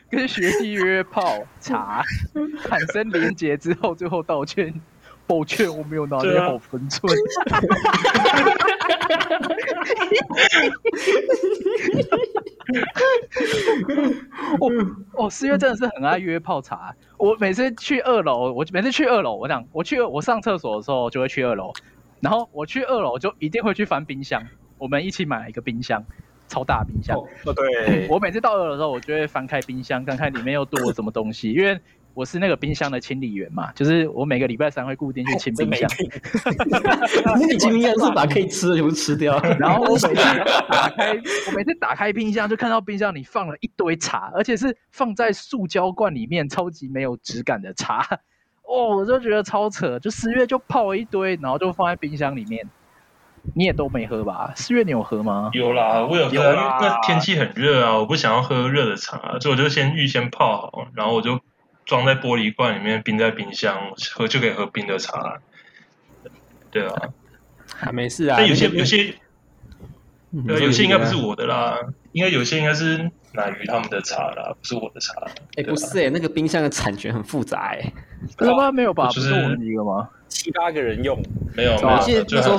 [0.09, 2.03] 跟学弟约炮茶，
[2.63, 4.74] 产生连结之后，最后道歉。
[5.28, 7.11] 抱歉，我没有哪里好分寸。
[14.59, 14.70] 哦
[15.26, 16.95] 哦，四月真的是很爱约泡茶。
[17.18, 21.74] 我每次去二楼，我每次去二楼，我讲我去我上厕所的时候就会去二楼，
[22.20, 24.43] 然后我去二楼就一定会去翻冰箱。
[24.78, 26.03] 我们一起买了一个冰箱，
[26.47, 27.17] 超大冰箱。
[27.17, 28.07] 哦，对。
[28.11, 31.51] 我每次到二楼的时候，我就会翻开冰箱，看看里面又多了什么东西。
[31.51, 31.80] 因为
[32.13, 35.89] 我是那个冰箱的清理员嘛，就是我每个礼拜三会固定去清冰箱。
[37.39, 39.38] 那个清冰箱是把可以吃的全部吃掉。
[39.59, 40.13] 然后我每次
[40.69, 41.11] 打开，
[41.47, 48.07] 我每次打开冰箱，就看到冰箱里放了一堆茶，而且是放在塑胶罐里面，超级没有质感的茶。
[48.63, 52.65] 哦，我就觉得超扯，就十月就泡了一堆，然后就放在冰箱里面。
[53.54, 54.52] 你也都没喝吧？
[54.56, 55.50] 四月你有喝吗？
[55.54, 56.34] 有啦，我有喝。
[56.34, 56.58] 因为
[57.04, 61.39] 天气很热啊，我不想要喝热的茶，所以我就先预先泡好，然后我就
[61.86, 63.78] 装在玻璃罐里面，冰在冰箱
[64.14, 65.39] 喝就可以喝冰的茶。
[66.72, 67.10] 对啊，
[67.68, 68.36] 还没事啊。
[68.38, 69.14] 但有些有些，
[70.48, 71.78] 对，有些应该不是我的啦，
[72.12, 72.98] 应该有些应该是
[73.34, 75.14] 奶鱼他们的茶啦，不是我的茶。
[75.56, 77.93] 哎，不是哎，那个冰箱的产权很复杂哎。
[78.38, 79.08] 他妈没有吧？
[79.08, 80.10] 不是我们一个吗？
[80.36, 81.18] 七八个人用，
[81.56, 82.58] 没有，而且那时候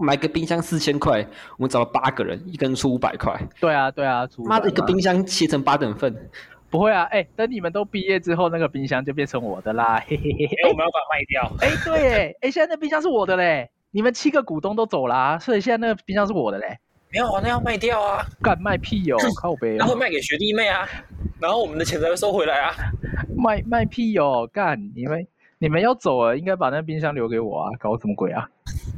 [0.00, 1.26] 买个冰箱四千块，
[1.58, 3.36] 我们找了八个人，一个人出五百块。
[3.60, 6.14] 对啊，对啊，妈的一个冰箱切成八等份，
[6.70, 10.46] 不会啊，哎，等你们都毕业之后，那个冰箱就变成我的啦， 嘿嘿嘿。
[10.46, 11.52] 哎，我们要把它卖掉。
[11.60, 16.78] 哎，对，哎，现在那冰箱是我的嘞，你们七个股东都走啦，所以现在那个冰箱是我的嘞。
[17.10, 19.76] 没有啊，那要卖掉啊，干卖屁哟， 靠北。
[19.76, 20.88] 然后卖给学弟妹啊，
[21.40, 22.74] 然后我们的钱才会收回来啊。
[23.36, 25.26] 卖卖屁哟，干你们。
[25.62, 27.70] 你们要走了，应该把那冰箱留给我啊！
[27.78, 28.44] 搞什么鬼啊？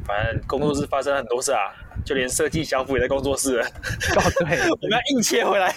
[0.06, 1.58] 反正工作室发生很多事啊，
[2.06, 3.58] 就连设计小府也在工作室。
[3.58, 3.66] 哦，
[4.38, 5.70] 对，我们要硬切回来，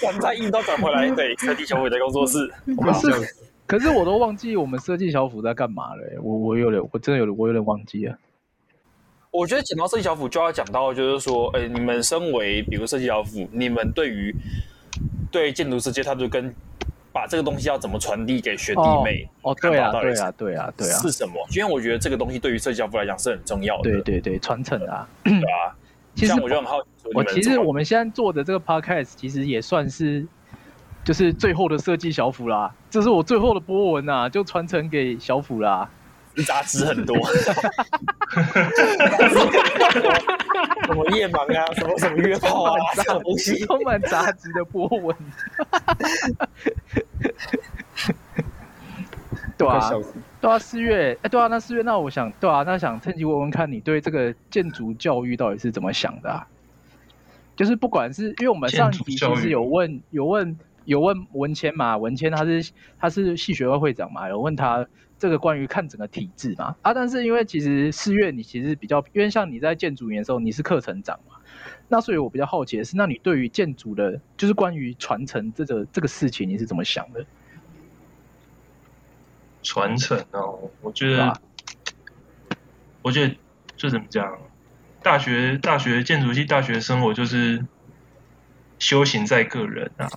[0.00, 1.06] 转再硬都转回来。
[1.10, 2.50] 对，设计小府也在工作室。
[2.78, 3.34] 可是，
[3.66, 6.02] 可是我都忘记我们设计小府在干嘛了。
[6.22, 8.16] 我我有点，我真的有点，我有点忘记了。
[9.30, 14.34] 我觉得讲到设计小府，就要讲到就是说，哎，你们身为比如设计小府，你们对于
[15.30, 16.54] 对建筑世界，它就跟。
[17.16, 19.26] 把这个东西要怎么传递给学弟妹？
[19.40, 21.34] 哦，对啊，对啊，对啊，对啊，是什么？
[21.56, 23.84] 因为我觉得这个东西对于设计小府来讲是很重要的。
[23.84, 25.72] 对对对，传承啊，对啊。
[26.14, 30.26] 其实我就很好奇，我其实我们现在做的这个 podcast 其实也算是，
[31.04, 32.74] 就是最后的设计小府啦。
[32.90, 35.88] 这是我最后的波纹啊，就传承给小府啦。
[36.44, 37.16] 杂质很多，
[40.84, 45.16] 什么夜盲啊，什么什么约炮啊，这种东西充满杂质的波纹。
[49.58, 49.90] 对啊，
[50.40, 56.46] 对啊，四月，哎，对啊，那四月，那我想，对啊，那想趁机问问看你对这个建筑教育到底是怎么想的啊？
[57.56, 62.70] 就是不管是因为我们上一集其实有问，有问，有问文谦嘛，文谦他是
[63.00, 64.86] 他是系学会会长嘛，有问他。
[65.18, 71.36] 这个关于看整个体制嘛啊，但是因为其实四月你其实比较，因为像你在建筑营的时候你是课程长嘛，
[71.88, 77.24] 那所以我比较好奇的是，那你对于建筑的，就是关于传承这个这个事情，你是怎么想的？
[79.62, 81.40] 传承哦，我觉得，啊、
[83.02, 83.34] 我觉得
[83.76, 84.38] 就怎么讲，
[85.02, 87.66] 大学大学建筑系大学生活就是
[88.78, 90.08] 修行在个人啊。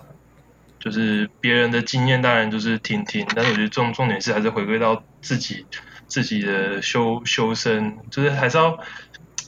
[0.80, 5.66] 就是别人的经验当然就是听听，但是我觉得重重点是还是回归到自己
[6.08, 8.80] 自己的修修身，就是还是要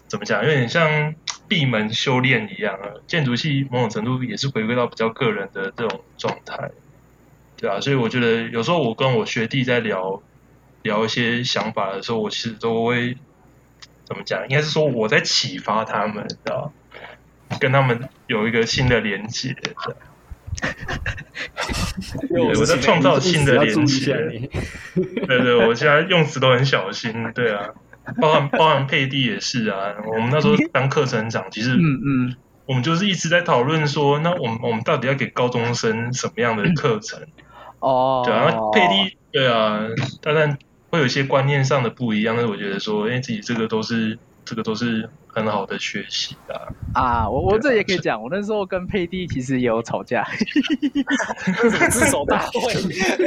[0.07, 1.15] 怎么讲，有点像
[1.47, 2.99] 闭门修炼一样啊。
[3.07, 6.71] 建筑系某种程度也是回归到比较个人的这种状态，
[7.55, 10.21] 对啊，所以我觉得有时候我跟我学弟在聊
[10.83, 13.17] 聊一些想法的时候，我其实都会
[14.03, 16.73] 怎么讲，应该是说我在启发他们，知道
[17.59, 19.55] 跟他们有一个新的连接。
[22.29, 24.13] 我在创造新的连接，
[25.27, 27.67] 对对，我现在用词都很小心，对啊，
[28.19, 29.95] 包含包含佩蒂也是啊。
[30.07, 32.35] 我们那时候 当课程长，其实嗯嗯，
[32.65, 37.19] 我们就是一直在讨论说，那我们我们到底要给高中生什么样的课程？
[37.79, 39.79] 哦，对啊，佩蒂对啊，
[40.21, 40.57] 当然
[40.89, 45.09] 会有一些观念上的不一样，但是我觉得说，哎，自己这个都是这个都是。
[45.33, 46.67] 很好的学习啊！
[46.93, 50.25] 啊，我我这也可以讲，我那时候跟佩蒂其实也有吵架，
[51.89, 52.73] 自首大会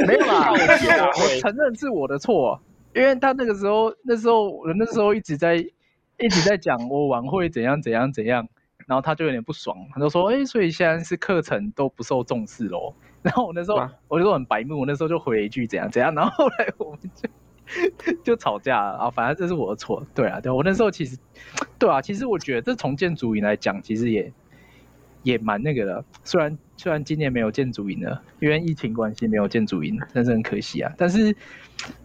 [0.05, 2.61] 没有啦，我承认是我的错，
[2.93, 8.47] 因为他那个时候那时候我那时候一直在一直在讲我晚会怎样怎样怎样，
[8.85, 12.93] 然后他就有点不爽，他就说，哎，所以现在是课程都不受重视喽。
[13.25, 17.27] 然后我那时候我就说很白目，我那时候就回了一句怎样怎样，然后后来我们就。
[18.23, 19.09] 就吵架了啊！
[19.09, 21.17] 反正这是我的错，对啊，对我那时候其实，
[21.79, 24.31] 对啊，其实我觉得这从建筑营来讲，其实也
[25.23, 26.05] 也蛮那个的。
[26.23, 30.93] 虽然虽然今年没有建筑营了，因为疫情关系没有建筑营，但是很可惜啊。
[30.97, 31.35] 但是，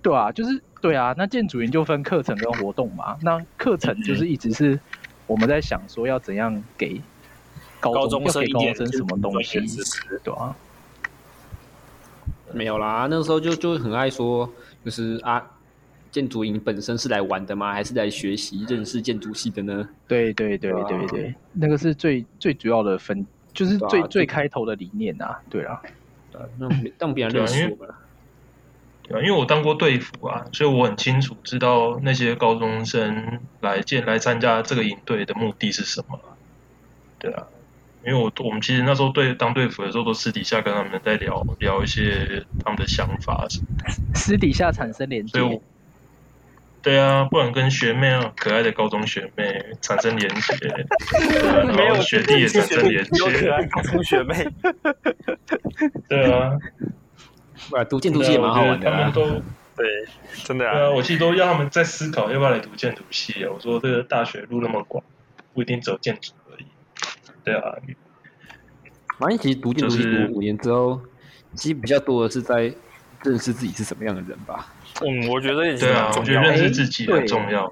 [0.03, 3.19] 对啊，就是对啊，那建筑营就分课程跟活动嘛。
[3.23, 4.81] 那课程就是一直是
[5.27, 7.01] 我们在想说要怎样给
[7.81, 9.61] 高中生高中生什么东西，
[10.25, 10.57] 对啊。
[12.61, 14.47] 没有啦，那个时候就就很爱说。
[14.85, 15.43] 就是啊，
[16.11, 17.73] 建筑营本身是来玩的吗？
[17.73, 19.89] 还是来学习认识建筑系的呢？
[20.07, 25.41] 对对对对对，啊、那个是最最主要的分，就是最、啊、最开头的理念啊。
[25.49, 25.81] 对啊，
[26.31, 27.95] 对啊，让让别人认识我们。
[29.05, 36.21] 对啊，因为我当过队服啊，所以我很清楚知道那些高中生来建来参加这个营队的目的是什么。
[37.19, 37.47] 对啊。
[38.05, 45.61] 因为我我们其实那时候对当队服的时候，都私底下跟他们在聊聊一些他们的想法什么的，私底下产生连接。
[46.83, 54.47] 对啊，不然跟学妹啊，可爱的高中学妹产生连结，没有学弟也产生连结，可爱高中学妹，
[56.09, 56.57] 对啊，
[57.73, 59.27] 哇，读建筑系也蛮好玩的，他们都
[59.77, 59.87] 对，
[60.43, 63.51] 真的啊，对啊，我其实都要他们在思考要不要来读建筑系啊。
[63.53, 65.05] 我说这个大学路那么广，
[65.53, 66.33] 不一定走建筑
[67.45, 67.76] 对啊。
[69.18, 71.01] 反正其实读建筑系读五年之后，
[71.55, 72.72] 其实比较多的是在
[73.22, 74.72] 认识自己是什么样的人吧。
[75.03, 77.66] 嗯，我觉得也是对啊，我觉得认识自己很重要。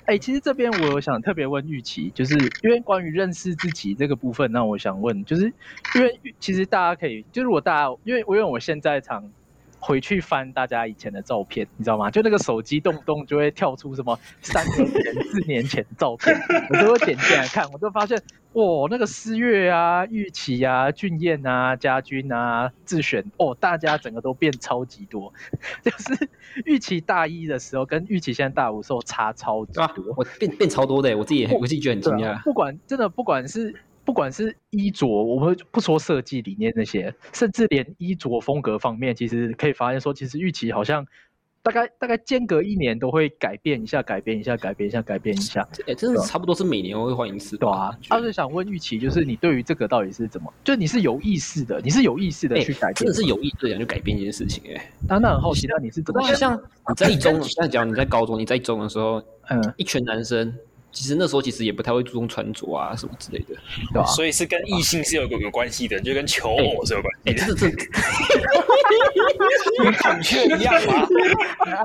[0.00, 5.44] 哎、欸欸，其实这边我有想特别问玉琪，就是因为关于认识自己这个部分，那我想问，就是
[5.94, 9.30] 因为其实大家可以，就是如果大家，因为因为我现在常
[9.78, 12.10] 回去翻大家以前的照片，你知道吗？
[12.10, 16.34] 就那个手机动不动就会跳出什么三年前、四年前的照片，
[16.70, 18.20] 我就会点进来看，我就发现。
[18.54, 25.32] 哦，那个思月啊、玉琪啊、俊彦啊、家军啊、智选，哦，大家整个都变超级多。
[25.84, 26.28] 就是
[26.64, 29.82] 玉琪大一的时候，跟玉琪现在大五的时候差超级多。
[29.82, 32.40] 啊、我变变超多的，我自己我自己觉得很惊讶、啊。
[32.42, 33.72] 不管真的，不管是
[34.08, 41.06] 不管是衣着，我们不说设计理念那些，甚至连衣着风格方面，其实可以发现说，其实玉琪好像。
[41.60, 45.60] 大概大概间隔一年都会改变一下，改变一下，改变一下，改变一下。
[45.80, 47.58] 哎、欸，真的差不多是每年会换一次。
[47.58, 50.50] 对啊，他是想问玉琪，就是你对于这个到底是怎么？
[50.64, 54.76] 就你是有意识的，你是有意识的去改变，真的是有意识的去改变一件事情、欸。
[54.76, 56.22] 哎，那那很好奇，那你是怎么？
[56.32, 60.54] 像你在一中，像讲你在高中，你在一中的时候，嗯，一群男生。
[60.90, 63.54] 其实那时候其实也不太会注重穿着啊什么之类的，
[63.92, 64.04] 对吧？
[64.06, 67.30] 所以是跟异性是有有有关系的，就跟求偶是有关系。
[67.30, 67.70] 哎，这这
[69.82, 71.06] 跟孔雀一样吗？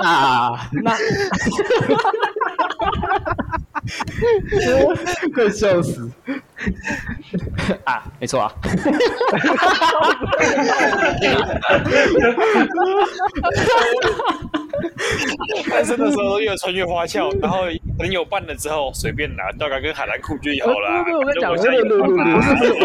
[0.02, 0.96] 啊，那
[5.36, 6.10] 快笑死！
[7.84, 8.54] 啊，没错啊。
[15.70, 17.60] 单身的时候越穿越花俏，然后
[17.98, 21.04] 等有伴了之后随便拿，大概跟海蓝裤就好了。
[21.14, 22.08] 我跟你讲，不是，不是，我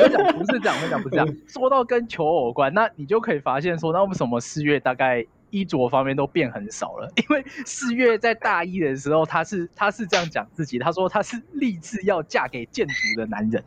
[0.00, 1.28] 跟你讲，不是这样，我跟你讲，不是这样。
[1.46, 5.24] 说到跟求偶有关，那你就可以发现说，那为什么四月大概？
[5.50, 13.62] 衣着方面都变很少了，因为四月在大一的时候，他是他是这样讲自己，他说他是立志要嫁给建筑的男人。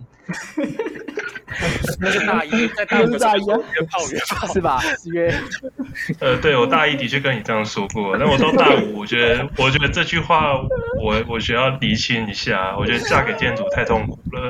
[2.00, 3.54] 那是大一，在大一大一约
[3.90, 4.80] 炮约炮是吧？
[4.80, 5.38] 四月，
[6.22, 10.54] 呃，对我大一的确跟你这样说过，但我到大五，我觉得我觉得这句话
[11.02, 14.50] 我我需要厘清一下，我觉得嫁给建筑太痛苦了，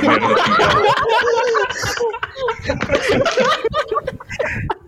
[0.00, 0.68] 没有那个必要。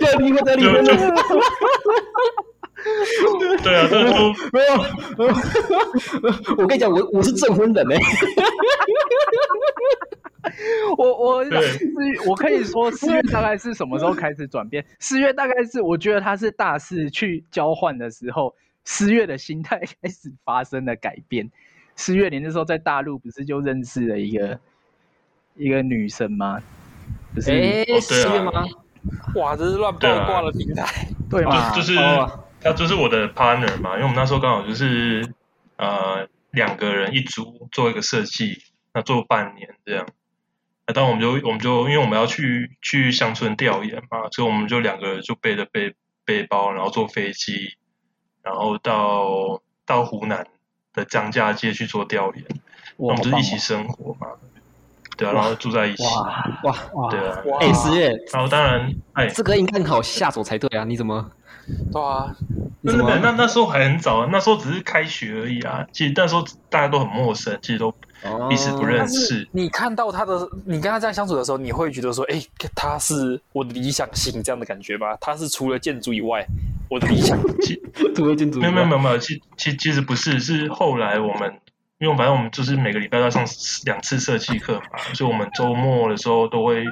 [0.00, 0.84] 在离婚，在离婚。
[3.62, 4.70] 对啊，这都没有。
[6.58, 7.94] 我跟你讲，我我是证婚人 呢。
[10.98, 14.84] 我我四月，我可以说四月大概是什么时候开始转变？
[14.98, 18.52] 四月大概是我觉得他是大四去交换的时候，
[18.84, 21.48] 四月的心态开始发生了改变。
[21.94, 24.58] 四月你那时候在大陆不是就认识了一个
[25.54, 26.60] 一个女生吗？
[27.34, 28.64] 不是，哎、欸，四月吗？
[29.34, 31.70] 哇，这是乱爆挂的平台，对吗？
[31.70, 31.96] 就，就是
[32.60, 35.28] 他就是我的 partner 嘛，因为我们那时候刚好就是
[35.76, 38.58] 呃两个人一组做一个设计，
[38.94, 40.06] 那做半年这样。
[40.86, 47.76] 那当我们就我们就因为我们要去去乡村调研嘛，所以我们就两个人就背着背背包，然后坐飞机，
[48.42, 50.46] 然后到到湖南
[50.92, 52.44] 的张家界去做调研。
[52.96, 54.28] 我们就一起生活嘛。
[55.22, 56.02] 对啊，然后住在一起。
[56.04, 57.10] 哇哇哇！
[57.10, 60.84] 对啊，哎，十月，然后当然，哎，这个应该很好下手才对啊！
[60.84, 61.30] 你怎么？
[61.92, 62.34] 对啊，
[62.80, 65.86] 那那那那时候还很早，那时候只是开学而已啊。
[65.92, 67.92] 其实那时候大家都很陌生，其实都
[68.48, 69.46] 彼此不认识。
[69.52, 72.42] 你看到他的，你跟他这样相处的时候，你会觉得说，哎，
[72.74, 75.16] 他是我的理想型这样的感觉吧？
[75.20, 76.44] 他是除了建筑以外，
[76.90, 77.80] 我的理想型。
[78.16, 81.54] 除了建筑，没有没有没有没有，其其其实不是，是后来我们。
[82.02, 83.46] 因为反正我们就是每个礼拜要上
[83.84, 86.84] 两次设计课嘛，所以我们周末的时候都会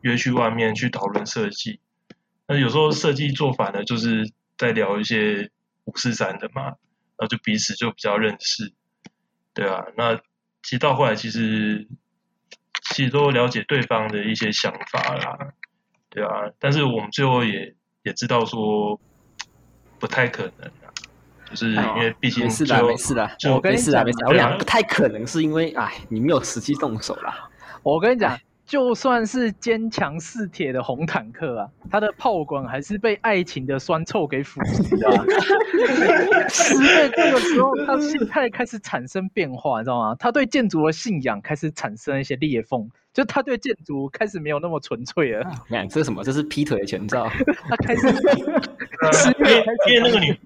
[0.00, 1.78] 约去外面去讨论设计。
[2.48, 5.48] 那有时候设计做反了，就是在聊一些
[5.84, 6.74] 五四三的嘛，然
[7.18, 8.72] 后就彼此就比较认识。
[9.54, 10.16] 对啊，那
[10.64, 11.86] 其实到后来其实
[12.92, 15.38] 其实都了解对方的一些想法啦，
[16.10, 19.00] 对啊，但是我们最后也也知道说
[20.00, 20.68] 不太可能。
[21.50, 27.48] 就是因为毕竟没事的，没事的，我跟你讲，没事，我讲不太可能是因为，哎，你没有实际动手啦。
[27.82, 35.10] 我跟你讲，就算是坚强似铁的红坦克啊，它的炮管还是被爱情的酸臭给腐蚀的。
[36.50, 40.14] 四月这个时候，他心态开始产生变化，你知道吗？
[40.18, 45.50] 他对建筑的信仰开始产生一些裂缝，就他对建筑开始没有那么纯粹了。
[45.68, 46.22] 你看，这是什么？
[46.22, 47.26] 这是劈腿的前兆。
[47.70, 48.12] 他开始，
[49.12, 50.38] 四月因为那个女。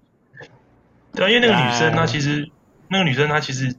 [1.14, 2.48] 对啊，因为那个女生她其实
[2.88, 3.74] 那个女生她其实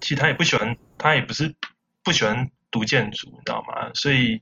[0.00, 1.54] 其实她也不喜欢，她也不是
[2.02, 3.90] 不喜欢读建筑，你知道吗？
[3.94, 4.40] 所以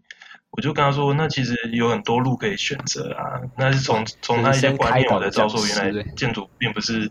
[0.51, 3.41] 我就跟她说，那其实有很多路可以选择啊。
[3.57, 7.11] 那是从从她一些观念我才知道说，原来建筑并不是，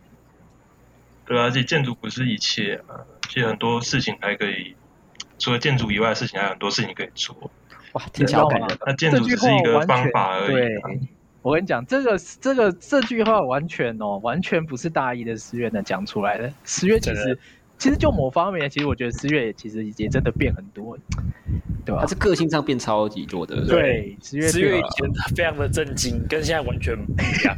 [1.26, 4.76] 对啊，而且建筑不是一切啊，其实很多事情还可以，
[5.38, 7.52] 除了建筑以外的事情，还有很多事情可以做。
[7.94, 8.78] 哇，听起来好感人。
[8.86, 10.90] 那建筑只是一个方法而已啊。
[11.46, 16.52] 我跟你讲，这个这个这句话完全哦，完全不是大一的十月能讲出来的。
[16.64, 17.38] 十月其实
[17.78, 20.98] 其实就某方面，其实我觉得十月其实也真的变很多，
[21.86, 22.02] 对吧？
[22.02, 23.64] 他是个性上变超级多的。
[23.68, 27.56] 对，十月十月以前非常的震惊，跟现在完全不一样。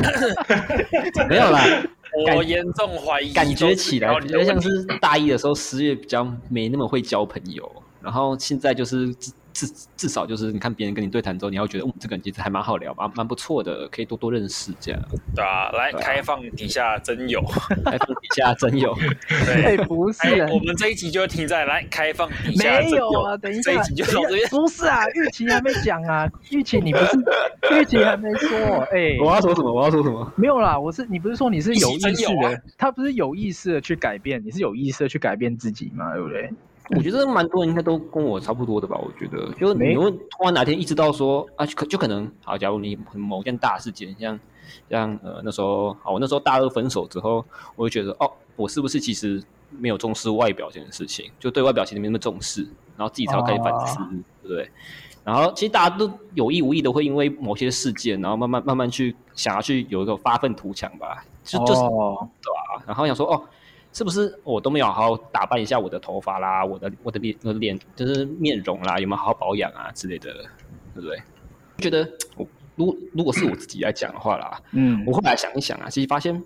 [1.28, 1.62] 没有啦，
[2.34, 9.14] 我严重怀疑，感觉起来比较像是大一的时候，十月比较没那么会交朋友，然后现在就是。
[9.52, 15.00] 至至少就是你看别人跟你对谈之后，你要觉得，嗯，这个人其实还蛮好聊，蛮蛮不错的，可以多多认识这样。
[15.34, 17.40] 对啊，来开放底下真友，
[17.84, 18.96] 开放底下真友。
[19.46, 24.48] 对，不是，我们这一集就停在来开放底下没有啊，等一下，这一集就到这边。
[24.50, 27.18] 不是啊，玉琪还没讲啊，玉琪你不是，
[27.80, 28.58] 玉琪还没说，
[28.90, 29.72] 哎，我要说什么？
[29.72, 30.32] 我要说什么？
[30.36, 36.50] 没有啦，我是你不是说你是有意识的，他不是有意识的去改变，你是有意识的去改变自己嘛，对不对？
[36.90, 38.98] 我觉得蛮多人应该都跟我差不多的吧。
[38.98, 44.38] 我觉得，就你会突然哪天意识到说啊，可就可能好，假如你某件大事件，像
[44.90, 47.44] 像呃那时候，好，我那时候大二分手之后，
[47.76, 52.62] 我就觉得哦，我是不是其实没有重视外表这件事情，就对外表其实没那么重视，
[52.96, 53.98] 然后自己才会开始反思，
[54.42, 54.70] 对不对？
[55.24, 62.82] 然后其实大家都有意无意的会因为某些事件，然后慢慢慢慢去想要去有一个发愤图强吧，就就是对吧？
[62.86, 63.42] 然后想说哦。
[63.92, 70.32] 是不是我都没有好好打扮一下我的头发啦，我的我的脸我的脸就是面容啦，有没有好好保养啊之类的，
[70.94, 71.22] 对不对？
[71.76, 76.42] 觉得我如果如果是我自己来讲的话啦，嗯，我后来想一想啊，其实发现，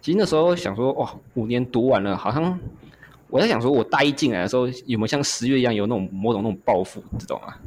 [0.00, 2.56] 其实那时候想说，哇，五年读完了，好像
[3.28, 7.58] 我在想说，我大一进来的时候有没有像十月一样有那种某种那种抱负，这种啊？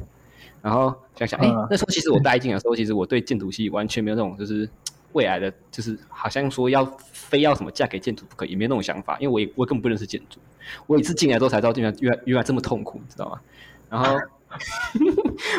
[0.62, 4.66] 然后想想，哎、欸，那时候其实我大一进来的时候，其实我对建筑系完全没有那种就是。
[5.12, 10.38] 未来的就是好像说要非要什么嫁给建筑不可以，也没有那种想法，因为我也我根本不认识建筑。
[10.86, 13.40] 我一次进来之后才知道，原来原来原来这么痛苦，你知道吗？
[13.90, 14.16] 然后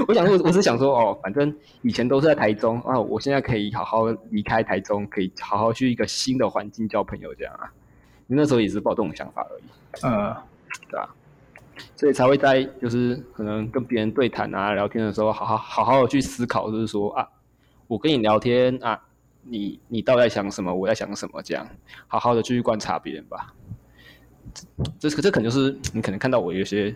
[0.07, 7.71] 我想说，我是想说，哦，反正以前都是在台中啊，我现在可以好好离开台中，可以好好去一个新的环境交朋友，这样啊。
[8.27, 9.63] 你那时候也是抱这种想法而已，
[10.03, 10.35] 嗯，
[10.89, 11.09] 对吧？
[11.95, 17.27] 所以才会在就是可能跟别人对谈啊、聊天的时候，好好好好的去思考，就是说啊，
[17.87, 19.01] 我跟你聊天啊。
[19.43, 20.73] 你你到底在想什么？
[20.73, 21.41] 我在想什么？
[21.41, 21.67] 这样
[22.07, 23.53] 好好的去观察别人吧。
[24.99, 26.95] 这这这可能就是你可能看到我有些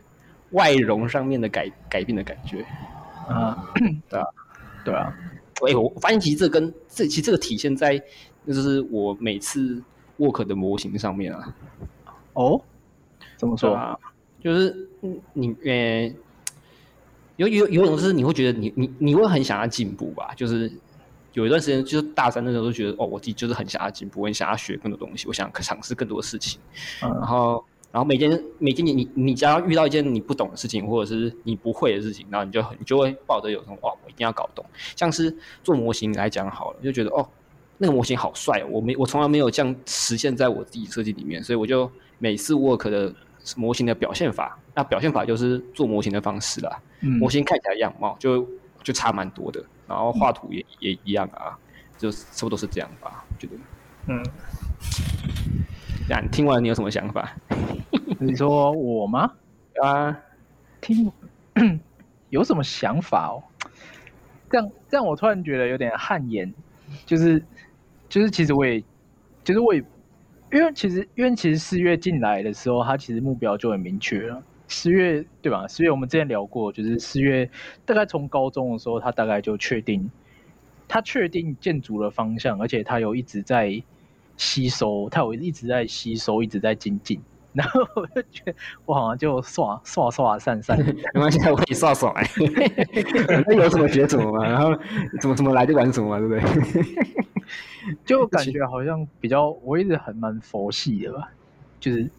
[0.52, 2.66] 外容上面的改改变的感觉
[3.28, 3.68] 啊，
[4.10, 4.26] 对啊，
[4.86, 5.14] 对啊。
[5.68, 8.02] 哎，我发现其实这跟这其实这个体现在
[8.46, 9.82] 就是我每次
[10.18, 11.56] work 的模型上面啊。
[12.34, 12.62] 哦，
[13.38, 13.98] 怎么说啊？
[14.40, 14.88] 就是
[15.34, 16.14] 你呃，
[17.38, 20.34] 有有有种是你会觉得你你你会很想要进步吧？
[20.36, 20.72] 就是。
[21.38, 26.60] 有一段时间，就是大三的时候，都觉得哦，我自己就是很想要进步，我很想要学更多东西，我想尝试更多的事情。
[27.04, 34.66] 嗯、然后，然后每天每件你你你只要遇到一件你不懂的事情，或者是你不会的事情，然后你就你就会抱着有种哇，我一定要搞懂。
[34.96, 35.32] 像是
[35.64, 37.30] 做模型来讲好了，就觉得哦，
[37.78, 43.14] 那个模型好帅哦，我没我从来没有这样实现在我自己设计里面，所以我就每次 work 的
[43.56, 46.82] 模型的表现法，那表现法就是做模型的方式啦。
[47.02, 48.44] 嗯、模型看起来样貌就
[48.82, 49.64] 就差蛮多的。
[49.88, 51.58] 然后画图也、嗯、也一样啊，
[51.98, 53.54] 就差不多是这样吧，我觉得。
[54.08, 54.24] 嗯。
[56.10, 57.36] 那你听完你有什么想法？
[58.20, 59.32] 你说我吗？
[59.84, 60.18] 啊，
[60.80, 61.12] 听
[62.30, 63.44] 有什么想法哦？
[64.50, 66.54] 这样这样，我突然觉得有点汗颜，
[67.06, 67.44] 就是
[68.08, 68.82] 就是，其实我也，
[69.44, 69.84] 就是我也，
[70.52, 74.42] 因为其实因为其实四月进来的时候，他其实目标就很明确了。
[74.68, 75.68] 四月对吧？
[75.68, 77.50] 十月我们之前聊过，就是十月
[77.86, 80.10] 大概从高中的时候，他大概就确定，
[80.88, 83.82] 他确定建筑的方向，而且他有一直在
[84.36, 87.22] 吸收，他有一直在吸收，一直在精进。
[87.54, 88.54] 然后我就觉得
[88.86, 90.78] 我好像就刷刷刷散散，
[91.16, 92.24] 没关系，我可以刷刷来。
[93.48, 94.78] 那有什么学什么嘛，然后
[95.20, 97.08] 怎么怎么来就玩什么嘛，对不对？
[98.06, 101.32] 就感觉好像比较，我一直很蛮佛系的吧，
[101.80, 102.12] 就是。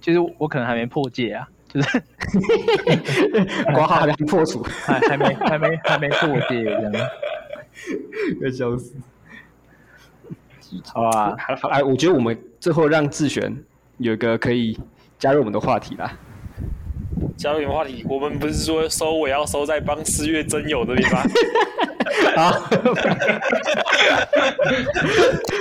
[0.00, 2.02] 其实我可能还没破戒啊，就是
[3.74, 6.92] 挂号还没破除， 还还没还没还没破戒这样，
[8.42, 8.94] 要笑死。
[10.92, 13.56] 好啊，好，哎，我觉得我们最后让智璇
[13.98, 14.78] 有一个可以
[15.18, 16.12] 加入我们的话题啦。
[17.36, 21.22] 加入点话题，我们不是说收尾要收在帮四月真友这边吗？
[22.36, 22.68] 好，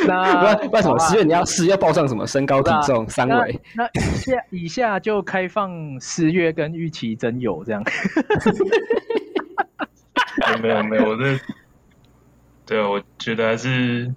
[0.07, 3.59] 那为什么四月你要四月要报上什么身高体重三围？
[3.75, 7.83] 那以下以下就开放四月跟玉琪真友这样。
[10.61, 11.39] 没有没有，我这
[12.65, 14.11] 对啊，我觉得还是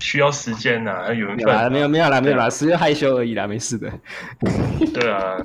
[0.00, 1.72] 需要时间呐，还有缘分。
[1.72, 3.90] 没有没有啦没有啦，四月害羞而已啦，没事的。
[4.94, 5.36] 对啊。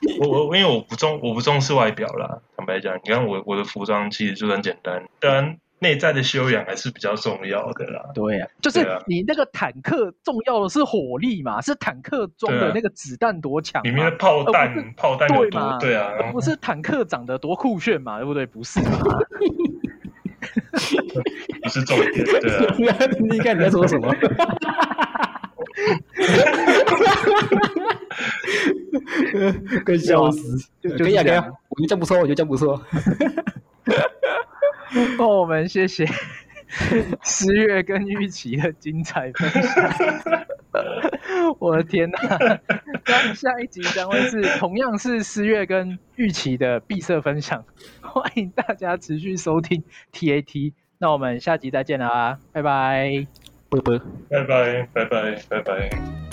[0.20, 8.02] 我我因为我不重我不重视外表啦，坦白讲，你看我我的服装其实就很简单，当然内在的修养还是比较重要的啦。
[8.14, 18.46] 对啊，就是你那个坦克重要的是火力嘛，是坦克装的那个子弹多强，里面的炮弹炮弹有多对啊，不是坦克长得多酷炫嘛，对不对？
[18.46, 18.98] 不是嘛，
[21.62, 22.96] 不是重点，对啊。
[23.30, 24.14] 你看你在说什么？
[29.84, 30.68] 快笑死！
[30.98, 32.82] 可以啊，可以啊，我觉得这样不错，我觉得这样不错。
[35.18, 36.06] 那 我们谢谢
[37.22, 39.92] 十月跟玉琪的精彩分享。
[41.58, 42.18] 我的天哪！
[43.06, 47.64] 那下一集将会是同样是十月跟玉琪的闭塞分享，
[48.02, 50.72] 欢迎大家持续收听 TAT。
[50.98, 53.26] 那我们下集再见啦，拜拜，
[53.70, 56.25] 拜拜，拜拜，拜拜，拜拜。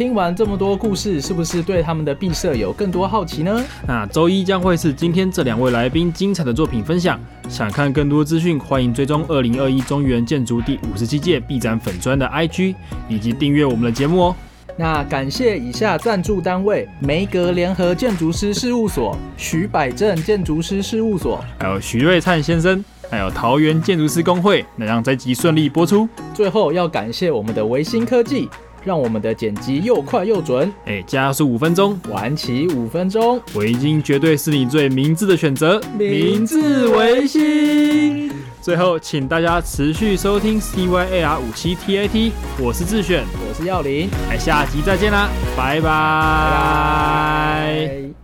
[0.00, 3.62] 听完这么多故事，是不是对他们的毕设有更多好奇呢？
[3.86, 7.20] 那周一将会是今天这两位来宾精彩的作品分享。
[7.50, 12.74] 想看更多资讯，欢迎追踪二零二一中原建筑第五十七届毕展粉砖的 IG，
[13.10, 14.36] 以及订阅我们的节目哦。
[14.74, 26.08] 那感谢以下赞助单位：梅格联合建筑师事务所、徐百正建筑师事务所，还有徐瑞灿先生，还有桃园建筑师工会，能让这集顺利播出。
[26.32, 28.48] 最后要感谢我们的维新科技。
[28.84, 38.30] 让我们的剪辑又快又准，哎，加速五分钟，玩起五分钟，维京绝对是你最明智的选择，明智维新。
[38.60, 45.90] 最后，请大家持续收听 CYAR 五七 TAT，我是智选，我是耀林，哎，下集再见啦，拜拜。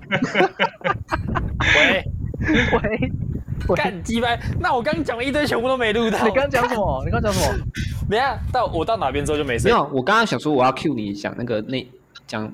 [1.60, 2.04] 喂。
[2.46, 3.12] 喂。
[3.74, 4.38] 干鸡掰！
[4.60, 6.24] 那我刚讲了一堆，全部都没录到。
[6.26, 7.02] 你刚讲什么？
[7.04, 7.58] 你刚讲什么？
[8.08, 9.70] 等下，到我到哪边之后就没声。
[9.70, 11.84] 没有，我刚刚想说我要 cue 你讲那个那
[12.26, 12.52] 讲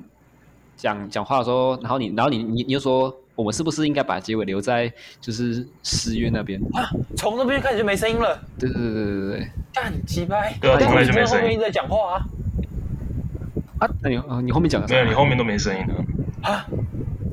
[0.75, 4.91] 讲讲话的时候，然后你然后你你你就说我们是不是应该把结尾留在
[5.21, 6.89] 就是十月那边啊？
[7.15, 8.39] 从那边开始就没声音了。
[8.57, 9.47] 对对对对对对。
[9.73, 10.57] 干鸡掰！
[10.61, 11.41] 对啊，从来就没声音。
[11.41, 12.25] 后面一直在讲话啊。
[13.79, 13.89] 啊？
[14.01, 15.05] 那你啊你后面讲的没有？
[15.05, 16.49] 你后面都没声音了。
[16.49, 16.65] 啊？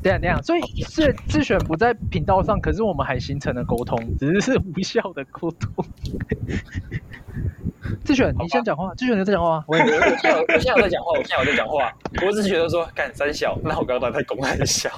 [0.03, 5.85] 这样这样，所以是智选不在频道上，可是我们还形成了沟通，只是是无效的沟通。
[8.05, 8.95] 智选，你先讲话。
[8.95, 9.65] 智选，你在讲话吗？
[9.67, 11.93] 我我我现在我现在在讲话，我现在我在讲话。
[12.27, 14.91] 我只是觉得说，干三小，那我刚刚在公开的笑。